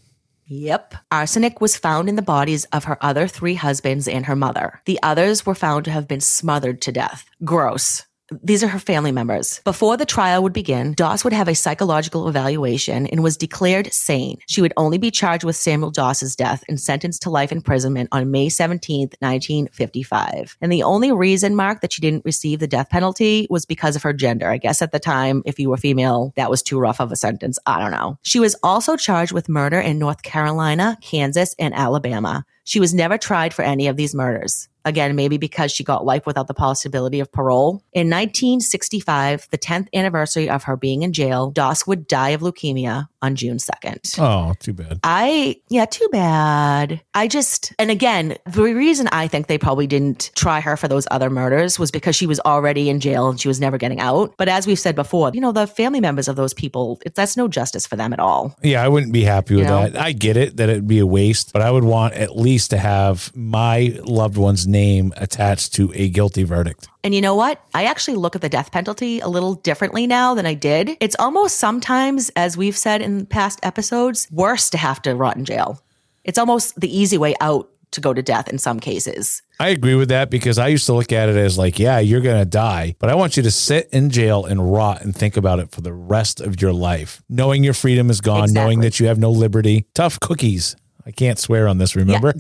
Yep. 0.50 0.96
Arsenic 1.12 1.62
was 1.62 1.78
found 1.78 2.10
in 2.10 2.16
the 2.16 2.24
bodies 2.24 2.66
of 2.74 2.86
her 2.86 2.98
other 3.04 3.28
three 3.28 3.54
husbands 3.54 4.08
and 4.08 4.26
her 4.26 4.36
mother. 4.36 4.82
The 4.86 5.00
others 5.04 5.46
were 5.46 5.56
found 5.56 5.86
to 5.86 5.92
have 5.92 6.08
been 6.08 6.22
smothered 6.22 6.82
to 6.82 6.92
death. 6.92 7.30
Gross. 7.44 8.06
These 8.44 8.64
are 8.64 8.68
her 8.68 8.80
family 8.80 9.12
members. 9.12 9.62
Before 9.64 9.98
the 9.98 10.06
trial 10.06 10.44
would 10.44 10.54
begin, 10.54 10.94
Doss 10.94 11.24
would 11.24 11.34
have 11.34 11.48
a 11.48 11.56
psychological 11.56 12.28
evaluation 12.28 13.08
and 13.08 13.24
was 13.24 13.38
declared 13.38 13.92
sane. 13.94 14.38
She 14.48 14.62
would 14.62 14.74
only 14.78 14.98
be 14.98 15.12
charged 15.12 15.44
with 15.44 15.56
Samuel 15.56 15.92
Doss's 15.92 16.36
death 16.36 16.64
and 16.68 16.80
sentenced 16.80 17.22
to 17.24 17.30
life 17.30 17.52
imprisonment 17.52 18.10
on 18.12 18.32
May 18.32 18.48
17th, 18.48 19.16
1955. 19.20 20.58
And 20.62 20.72
the 20.72 20.84
only 20.84 21.12
reason, 21.12 21.56
Mark, 21.56 21.82
that 21.82 21.94
she 21.94 22.02
didn't 22.02 22.26
receive 22.26 22.60
the 22.60 22.68
death 22.68 22.90
penalty 22.90 23.48
was 23.50 23.66
because 23.66 23.96
of 23.96 24.04
her 24.04 24.14
gender. 24.14 24.50
I 24.50 24.58
guess 24.58 24.82
at 24.82 24.92
the 24.92 25.00
time, 25.00 25.42
if 25.46 25.60
you 25.60 25.70
were 25.70 25.78
female, 25.78 26.34
that 26.36 26.50
was 26.50 26.62
too 26.62 26.80
rough 26.80 27.00
of 27.00 27.12
a 27.12 27.16
sentence. 27.16 27.60
I 27.66 27.80
don't 27.80 27.92
know. 27.92 28.18
She 28.22 28.40
was 28.40 28.56
also 28.64 28.96
charged 28.96 29.32
with 29.32 29.50
murder 29.50 29.80
in 29.80 30.00
North 30.00 30.24
Carolina, 30.24 30.98
Kansas, 31.02 31.56
and 31.60 31.74
Alabama. 31.74 32.46
She 32.70 32.80
was 32.80 32.94
never 32.94 33.18
tried 33.18 33.52
for 33.52 33.64
any 33.64 33.88
of 33.88 33.98
these 33.98 34.14
murders. 34.14 34.70
Again, 34.86 35.16
maybe 35.16 35.38
because 35.38 35.72
she 35.72 35.84
got 35.84 36.06
life 36.06 36.26
without 36.26 36.48
the 36.48 36.54
possibility 36.54 37.20
of 37.20 37.32
parole. 37.32 37.84
In 37.92 38.08
1965, 38.10 39.48
the 39.52 39.58
10th 39.58 39.88
anniversary 39.94 40.50
of 40.50 40.64
her 40.64 40.78
being 40.78 41.02
in 41.04 41.12
jail, 41.12 41.52
Doss 41.52 41.86
would 41.86 42.08
die 42.08 42.30
of 42.30 42.42
leukemia 42.42 43.08
on 43.22 43.36
June 43.36 43.58
2nd. 43.58 44.18
Oh, 44.20 44.54
too 44.60 44.72
bad. 44.74 45.00
I, 45.04 45.60
yeah, 45.68 45.86
too 45.86 46.08
bad. 46.14 47.02
I 47.14 47.28
just, 47.28 47.74
and 47.78 47.92
again, 47.92 48.38
the 48.46 48.64
reason 48.64 49.10
I 49.12 49.28
think 49.28 49.48
they 49.48 49.58
probably 49.58 49.86
didn't 49.86 50.32
try 50.36 50.62
her 50.62 50.78
for 50.78 50.88
those 50.88 51.08
other 51.12 51.30
murders 51.30 51.78
was 51.78 51.92
because 51.92 52.16
she 52.16 52.26
was 52.26 52.40
already 52.42 52.90
in 52.90 53.02
jail 53.02 53.30
and 53.30 53.40
she 53.40 53.50
was 53.50 53.60
never 53.60 53.78
getting 53.78 54.00
out. 54.00 54.34
But 54.38 54.48
as 54.48 54.66
we've 54.66 54.80
said 54.80 54.96
before, 54.96 55.32
you 55.34 55.42
know, 55.42 55.52
the 55.52 55.68
family 55.68 56.00
members 56.00 56.30
of 56.30 56.38
those 56.38 56.54
people, 56.54 57.02
it, 57.06 57.16
that's 57.16 57.36
no 57.36 57.50
justice 57.50 57.86
for 57.86 57.98
them 57.98 58.14
at 58.14 58.20
all. 58.20 58.56
Yeah, 58.64 58.82
I 58.84 58.88
wouldn't 58.88 59.12
be 59.12 59.24
happy 59.24 59.56
with 59.56 59.66
You 59.66 59.70
know? 59.70 59.90
that. 59.90 60.00
I 60.00 60.14
get 60.14 60.38
it 60.38 60.56
that 60.58 60.70
it'd 60.70 60.88
be 60.88 61.00
a 61.00 61.06
waste, 61.08 61.52
but 61.52 61.62
I 61.62 61.70
would 61.70 61.84
want 61.84 62.14
at 62.14 62.38
least 62.38 62.59
to 62.68 62.78
have 62.78 63.36
my 63.36 63.98
loved 64.04 64.38
one's 64.38 64.68
name 64.68 65.14
attached 65.18 65.74
to 65.76 65.92
a 65.96 66.10
guilty 66.10 66.44
verdict. 66.44 66.88
And 67.04 67.16
you 67.16 67.22
know 67.22 67.36
what? 67.36 67.62
I 67.74 67.86
actually 67.86 68.18
look 68.18 68.36
at 68.36 68.42
the 68.42 68.50
death 68.50 68.72
penalty 68.72 69.20
a 69.20 69.28
little 69.28 69.56
differently 69.56 70.06
now 70.06 70.34
than 70.34 70.46
I 70.46 70.54
did. 70.54 70.98
It's 71.00 71.16
almost 71.18 71.58
sometimes, 71.58 72.30
as 72.36 72.58
we've 72.58 72.78
said 72.78 73.02
in 73.02 73.26
past 73.26 73.60
episodes, 73.64 74.28
worse 74.32 74.70
to 74.72 74.78
have 74.78 75.02
to 75.04 75.16
rot 75.16 75.38
in 75.38 75.46
jail. 75.46 75.82
It's 76.24 76.38
almost 76.38 76.80
the 76.80 76.96
easy 76.96 77.18
way 77.18 77.36
out 77.42 77.70
to 77.92 78.02
go 78.02 78.14
to 78.14 78.22
death 78.22 78.48
in 78.50 78.60
some 78.60 78.80
cases. 78.80 79.42
I 79.60 79.70
agree 79.70 79.96
with 79.96 80.10
that 80.10 80.30
because 80.30 80.58
I 80.58 80.68
used 80.68 80.86
to 80.86 80.94
look 80.94 81.12
at 81.12 81.28
it 81.28 81.36
as 81.36 81.58
like, 81.58 81.80
yeah, 81.80 82.00
you're 82.00 82.22
going 82.22 82.40
to 82.40 82.46
die, 82.46 82.96
but 83.00 83.10
I 83.10 83.16
want 83.16 83.36
you 83.36 83.44
to 83.44 83.52
sit 83.52 83.90
in 83.92 84.10
jail 84.10 84.46
and 84.46 84.72
rot 84.72 85.02
and 85.02 85.16
think 85.16 85.38
about 85.38 85.60
it 85.60 85.72
for 85.72 85.82
the 85.82 85.94
rest 85.94 86.40
of 86.40 86.62
your 86.62 86.72
life, 86.72 87.22
knowing 87.30 87.64
your 87.64 87.74
freedom 87.74 88.10
is 88.10 88.22
gone, 88.22 88.54
knowing 88.54 88.82
that 88.82 89.00
you 89.00 89.08
have 89.08 89.18
no 89.18 89.32
liberty. 89.32 89.86
Tough 89.94 90.20
cookies. 90.20 90.76
I 91.10 91.12
can't 91.12 91.40
swear 91.40 91.68
on 91.68 91.80
this, 91.80 91.96
remember? 91.96 92.34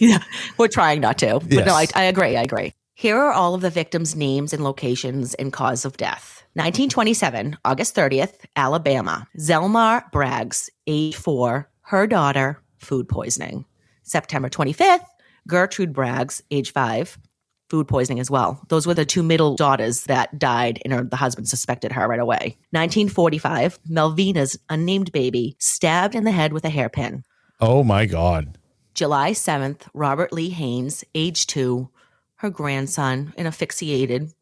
yeah, 0.00 0.22
we're 0.58 0.68
trying 0.68 1.02
not 1.02 1.18
to. 1.18 1.38
But 1.40 1.52
Yes. 1.52 1.66
no, 1.66 1.74
I, 1.74 1.86
I 1.94 2.04
agree. 2.04 2.34
I 2.34 2.42
agree. 2.42 2.72
Here 2.94 3.18
are 3.18 3.30
all 3.30 3.54
of 3.54 3.60
the 3.60 3.68
victims' 3.68 4.16
names 4.16 4.54
and 4.54 4.64
locations 4.64 5.34
and 5.34 5.52
cause 5.52 5.84
of 5.84 5.98
death. 5.98 6.42
1927, 6.54 7.58
August 7.62 7.94
30th, 7.94 8.36
Alabama. 8.56 9.26
Zelmar 9.38 10.10
Braggs, 10.12 10.70
age 10.86 11.14
four, 11.14 11.68
her 11.82 12.06
daughter, 12.06 12.58
food 12.78 13.06
poisoning. 13.06 13.66
September 14.02 14.48
25th, 14.48 15.04
Gertrude 15.46 15.92
Braggs, 15.92 16.40
age 16.50 16.72
five, 16.72 17.18
food 17.68 17.86
poisoning 17.86 18.18
as 18.20 18.30
well. 18.30 18.62
Those 18.68 18.86
were 18.86 18.94
the 18.94 19.04
two 19.04 19.22
middle 19.22 19.56
daughters 19.56 20.04
that 20.04 20.38
died, 20.38 20.80
and 20.84 20.92
her, 20.94 21.04
the 21.04 21.16
husband 21.16 21.48
suspected 21.48 21.92
her 21.92 22.08
right 22.08 22.18
away. 22.18 22.56
1945, 22.70 23.78
Melvina's 23.88 24.58
unnamed 24.70 25.12
baby, 25.12 25.56
stabbed 25.58 26.14
in 26.14 26.24
the 26.24 26.30
head 26.30 26.54
with 26.54 26.64
a 26.64 26.70
hairpin. 26.70 27.24
Oh 27.62 27.82
my 27.82 28.04
God. 28.04 28.58
July 28.94 29.30
7th, 29.30 29.88
Robert 29.94 30.32
Lee 30.32 30.50
Haynes, 30.50 31.04
age 31.14 31.46
two, 31.46 31.88
her 32.36 32.50
grandson, 32.50 33.32
and 33.38 33.48
asphyxiated. 33.48 34.32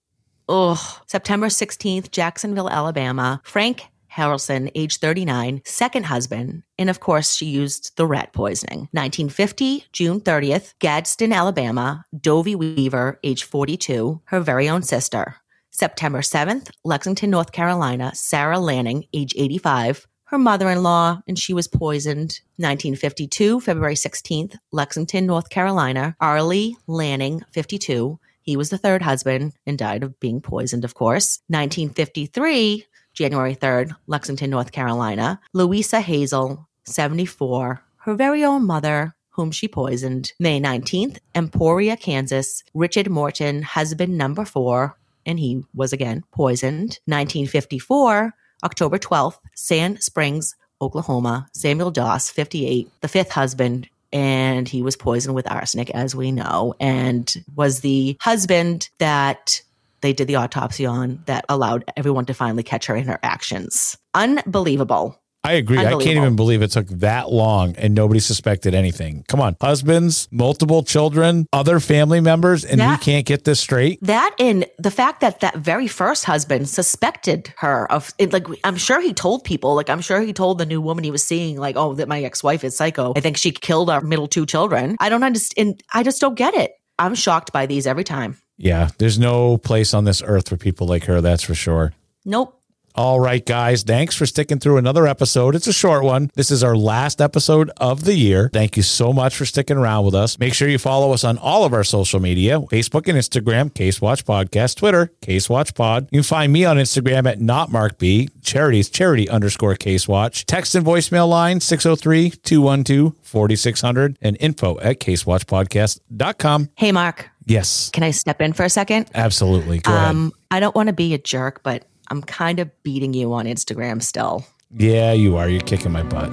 Ugh. 0.48 0.78
September 1.06 1.46
16th, 1.46 2.10
Jacksonville, 2.10 2.68
Alabama. 2.68 3.40
Frank 3.44 3.84
Harrelson, 4.12 4.70
age 4.74 4.98
39, 4.98 5.62
second 5.64 6.06
husband. 6.06 6.64
And 6.78 6.90
of 6.90 6.98
course, 6.98 7.34
she 7.34 7.46
used 7.46 7.96
the 7.96 8.06
rat 8.06 8.32
poisoning. 8.32 8.88
1950, 8.90 9.84
June 9.92 10.20
30th, 10.20 10.74
Gadsden, 10.80 11.32
Alabama, 11.32 12.04
Dovey 12.18 12.56
Weaver, 12.56 13.20
age 13.22 13.44
42, 13.44 14.22
her 14.24 14.40
very 14.40 14.68
own 14.68 14.82
sister. 14.82 15.36
September 15.70 16.20
7th, 16.20 16.70
Lexington, 16.84 17.30
North 17.30 17.52
Carolina, 17.52 18.12
Sarah 18.14 18.58
Lanning, 18.58 19.04
age 19.14 19.34
85, 19.36 20.08
her 20.30 20.38
mother 20.38 20.70
in 20.70 20.84
law, 20.84 21.20
and 21.26 21.36
she 21.36 21.52
was 21.52 21.66
poisoned. 21.66 22.40
1952, 22.58 23.60
February 23.60 23.96
16th, 23.96 24.56
Lexington, 24.70 25.26
North 25.26 25.50
Carolina, 25.50 26.14
Arlie 26.20 26.76
Lanning, 26.86 27.42
52. 27.50 28.16
He 28.40 28.56
was 28.56 28.70
the 28.70 28.78
third 28.78 29.02
husband 29.02 29.54
and 29.66 29.76
died 29.76 30.04
of 30.04 30.20
being 30.20 30.40
poisoned, 30.40 30.84
of 30.84 30.94
course. 30.94 31.40
1953, 31.48 32.86
January 33.12 33.56
3rd, 33.56 33.96
Lexington, 34.06 34.50
North 34.50 34.70
Carolina, 34.70 35.40
Louisa 35.52 36.00
Hazle, 36.00 36.64
74, 36.84 37.82
her 37.96 38.14
very 38.14 38.44
own 38.44 38.64
mother, 38.64 39.16
whom 39.30 39.50
she 39.50 39.66
poisoned. 39.66 40.32
May 40.38 40.60
19th, 40.60 41.18
Emporia, 41.34 41.96
Kansas, 41.96 42.62
Richard 42.72 43.10
Morton, 43.10 43.62
husband 43.62 44.16
number 44.16 44.44
four, 44.44 44.96
and 45.26 45.40
he 45.40 45.64
was 45.74 45.92
again 45.92 46.22
poisoned. 46.30 47.00
1954, 47.06 48.32
October 48.62 48.98
12th, 48.98 49.38
Sand 49.54 50.02
Springs, 50.02 50.54
Oklahoma, 50.82 51.48
Samuel 51.52 51.90
Doss, 51.90 52.30
58, 52.30 52.90
the 53.00 53.08
fifth 53.08 53.30
husband, 53.30 53.88
and 54.12 54.68
he 54.68 54.82
was 54.82 54.96
poisoned 54.96 55.34
with 55.34 55.50
arsenic, 55.50 55.90
as 55.90 56.16
we 56.16 56.32
know, 56.32 56.74
and 56.80 57.32
was 57.54 57.80
the 57.80 58.16
husband 58.20 58.88
that 58.98 59.62
they 60.00 60.12
did 60.12 60.26
the 60.26 60.36
autopsy 60.36 60.86
on 60.86 61.22
that 61.26 61.44
allowed 61.48 61.84
everyone 61.96 62.26
to 62.26 62.34
finally 62.34 62.62
catch 62.62 62.86
her 62.86 62.96
in 62.96 63.06
her 63.06 63.18
actions. 63.22 63.96
Unbelievable. 64.14 65.20
I 65.42 65.54
agree. 65.54 65.78
I 65.78 65.90
can't 65.90 66.02
even 66.06 66.36
believe 66.36 66.60
it 66.60 66.70
took 66.70 66.86
that 66.88 67.30
long 67.32 67.74
and 67.76 67.94
nobody 67.94 68.20
suspected 68.20 68.74
anything. 68.74 69.24
Come 69.26 69.40
on, 69.40 69.56
husbands, 69.60 70.28
multiple 70.30 70.82
children, 70.82 71.46
other 71.52 71.80
family 71.80 72.20
members, 72.20 72.64
and 72.64 72.78
That- 72.80 73.00
we 73.00 73.04
can't 73.04 73.24
get 73.24 73.44
this 73.44 73.58
straight. 73.58 73.98
That 74.02 74.34
and 74.38 74.66
the 74.78 74.90
fact 74.90 75.20
that 75.22 75.40
that 75.40 75.56
very 75.56 75.86
first 75.86 76.24
husband 76.26 76.68
suspected 76.68 77.54
her 77.58 77.90
of 77.90 78.12
it, 78.18 78.32
like 78.32 78.46
I'm 78.64 78.76
sure 78.76 79.00
he 79.00 79.14
told 79.14 79.44
people, 79.44 79.74
like 79.74 79.88
I'm 79.88 80.02
sure 80.02 80.20
he 80.20 80.32
told 80.34 80.58
the 80.58 80.66
new 80.66 80.80
woman 80.80 81.04
he 81.04 81.10
was 81.10 81.24
seeing, 81.24 81.56
like, 81.56 81.76
oh, 81.76 81.94
that 81.94 82.06
my 82.08 82.22
ex-wife 82.22 82.62
is 82.62 82.76
psycho. 82.76 83.14
I 83.16 83.20
think 83.20 83.38
she 83.38 83.50
killed 83.50 83.88
our 83.88 84.02
middle 84.02 84.28
two 84.28 84.44
children. 84.44 84.96
I 85.00 85.08
don't 85.08 85.22
understand. 85.22 85.82
I 85.94 86.02
just 86.02 86.20
don't 86.20 86.34
get 86.34 86.54
it. 86.54 86.72
I'm 86.98 87.14
shocked 87.14 87.50
by 87.50 87.64
these 87.64 87.86
every 87.86 88.04
time. 88.04 88.36
Yeah, 88.58 88.90
there's 88.98 89.18
no 89.18 89.56
place 89.56 89.94
on 89.94 90.04
this 90.04 90.22
earth 90.22 90.50
for 90.50 90.58
people 90.58 90.86
like 90.86 91.04
her, 91.04 91.22
that's 91.22 91.42
for 91.42 91.54
sure. 91.54 91.94
Nope. 92.26 92.59
All 92.94 93.20
right, 93.20 93.44
guys. 93.44 93.82
Thanks 93.82 94.14
for 94.16 94.26
sticking 94.26 94.58
through 94.58 94.76
another 94.76 95.06
episode. 95.06 95.54
It's 95.54 95.66
a 95.66 95.72
short 95.72 96.02
one. 96.04 96.30
This 96.34 96.50
is 96.50 96.62
our 96.64 96.76
last 96.76 97.20
episode 97.20 97.70
of 97.76 98.04
the 98.04 98.14
year. 98.14 98.50
Thank 98.52 98.76
you 98.76 98.82
so 98.82 99.12
much 99.12 99.36
for 99.36 99.44
sticking 99.46 99.76
around 99.76 100.04
with 100.04 100.14
us. 100.14 100.38
Make 100.38 100.54
sure 100.54 100.68
you 100.68 100.78
follow 100.78 101.12
us 101.12 101.22
on 101.24 101.38
all 101.38 101.64
of 101.64 101.72
our 101.72 101.84
social 101.84 102.20
media 102.20 102.58
Facebook 102.60 103.08
and 103.08 103.16
Instagram, 103.18 103.72
Case 103.72 104.00
Watch 104.00 104.24
Podcast, 104.24 104.76
Twitter, 104.76 105.10
Case 105.22 105.48
Watch 105.48 105.74
Pod. 105.74 106.08
You 106.10 106.18
can 106.18 106.24
find 106.24 106.52
me 106.52 106.64
on 106.64 106.76
Instagram 106.76 107.26
at 107.30 107.40
not 107.40 107.70
Mark 107.70 107.98
B. 107.98 108.28
Charities, 108.42 108.90
charity 108.90 109.28
underscore 109.28 109.76
Case 109.76 110.08
Watch. 110.08 110.44
Text 110.46 110.74
and 110.74 110.84
voicemail 110.84 111.28
line 111.28 111.60
603 111.60 112.30
212 112.30 113.14
4600 113.22 114.18
and 114.20 114.36
info 114.40 114.78
at 114.80 114.98
casewatchpodcast.com. 115.00 116.70
Hey, 116.76 116.92
Mark, 116.92 117.30
Yes, 117.46 117.90
can 117.92 118.02
I 118.04 118.10
step 118.12 118.40
in 118.40 118.52
for 118.52 118.64
a 118.64 118.70
second? 118.70 119.08
absolutely. 119.14 119.78
Go 119.78 119.92
ahead. 119.92 120.08
Um, 120.10 120.32
I 120.52 120.60
don't 120.60 120.74
want 120.74 120.86
to 120.88 120.92
be 120.92 121.14
a 121.14 121.18
jerk, 121.18 121.62
but 121.62 121.84
I'm 122.10 122.22
kind 122.22 122.58
of 122.58 122.70
beating 122.82 123.14
you 123.14 123.32
on 123.32 123.46
Instagram 123.46 124.02
still. 124.02 124.44
Yeah, 124.76 125.12
you 125.12 125.36
are. 125.36 125.48
You're 125.48 125.60
kicking 125.62 125.92
my 125.92 126.02
butt. 126.02 126.30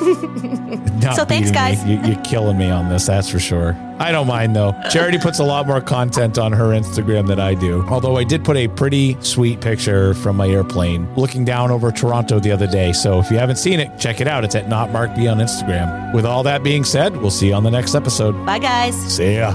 So 1.14 1.24
thanks, 1.24 1.50
me. 1.50 1.54
guys. 1.54 1.84
You, 1.84 2.00
you're 2.02 2.22
killing 2.22 2.58
me 2.58 2.68
on 2.70 2.88
this, 2.88 3.06
that's 3.06 3.30
for 3.30 3.38
sure. 3.38 3.74
I 3.98 4.10
don't 4.12 4.26
mind 4.26 4.54
though. 4.54 4.74
Charity 4.90 5.18
puts 5.18 5.38
a 5.38 5.44
lot 5.44 5.66
more 5.66 5.80
content 5.80 6.38
on 6.38 6.52
her 6.52 6.66
Instagram 6.68 7.26
than 7.26 7.40
I 7.40 7.54
do. 7.54 7.82
Although 7.88 8.16
I 8.16 8.24
did 8.24 8.44
put 8.44 8.56
a 8.56 8.68
pretty 8.68 9.16
sweet 9.20 9.60
picture 9.60 10.14
from 10.14 10.36
my 10.36 10.48
airplane 10.48 11.12
looking 11.14 11.44
down 11.44 11.70
over 11.70 11.90
Toronto 11.92 12.40
the 12.40 12.50
other 12.50 12.66
day. 12.66 12.92
So 12.92 13.20
if 13.20 13.30
you 13.30 13.38
haven't 13.38 13.56
seen 13.56 13.80
it, 13.80 13.96
check 13.98 14.20
it 14.20 14.26
out. 14.28 14.44
It's 14.44 14.54
at 14.54 14.68
Not 14.68 14.90
Mark 14.90 15.14
B 15.14 15.28
on 15.28 15.38
Instagram. 15.38 16.12
With 16.12 16.26
all 16.26 16.42
that 16.42 16.62
being 16.62 16.84
said, 16.84 17.16
we'll 17.16 17.30
see 17.30 17.48
you 17.48 17.54
on 17.54 17.62
the 17.62 17.70
next 17.70 17.94
episode. 17.94 18.32
Bye, 18.44 18.58
guys. 18.58 18.94
See 18.94 19.36
ya. 19.36 19.54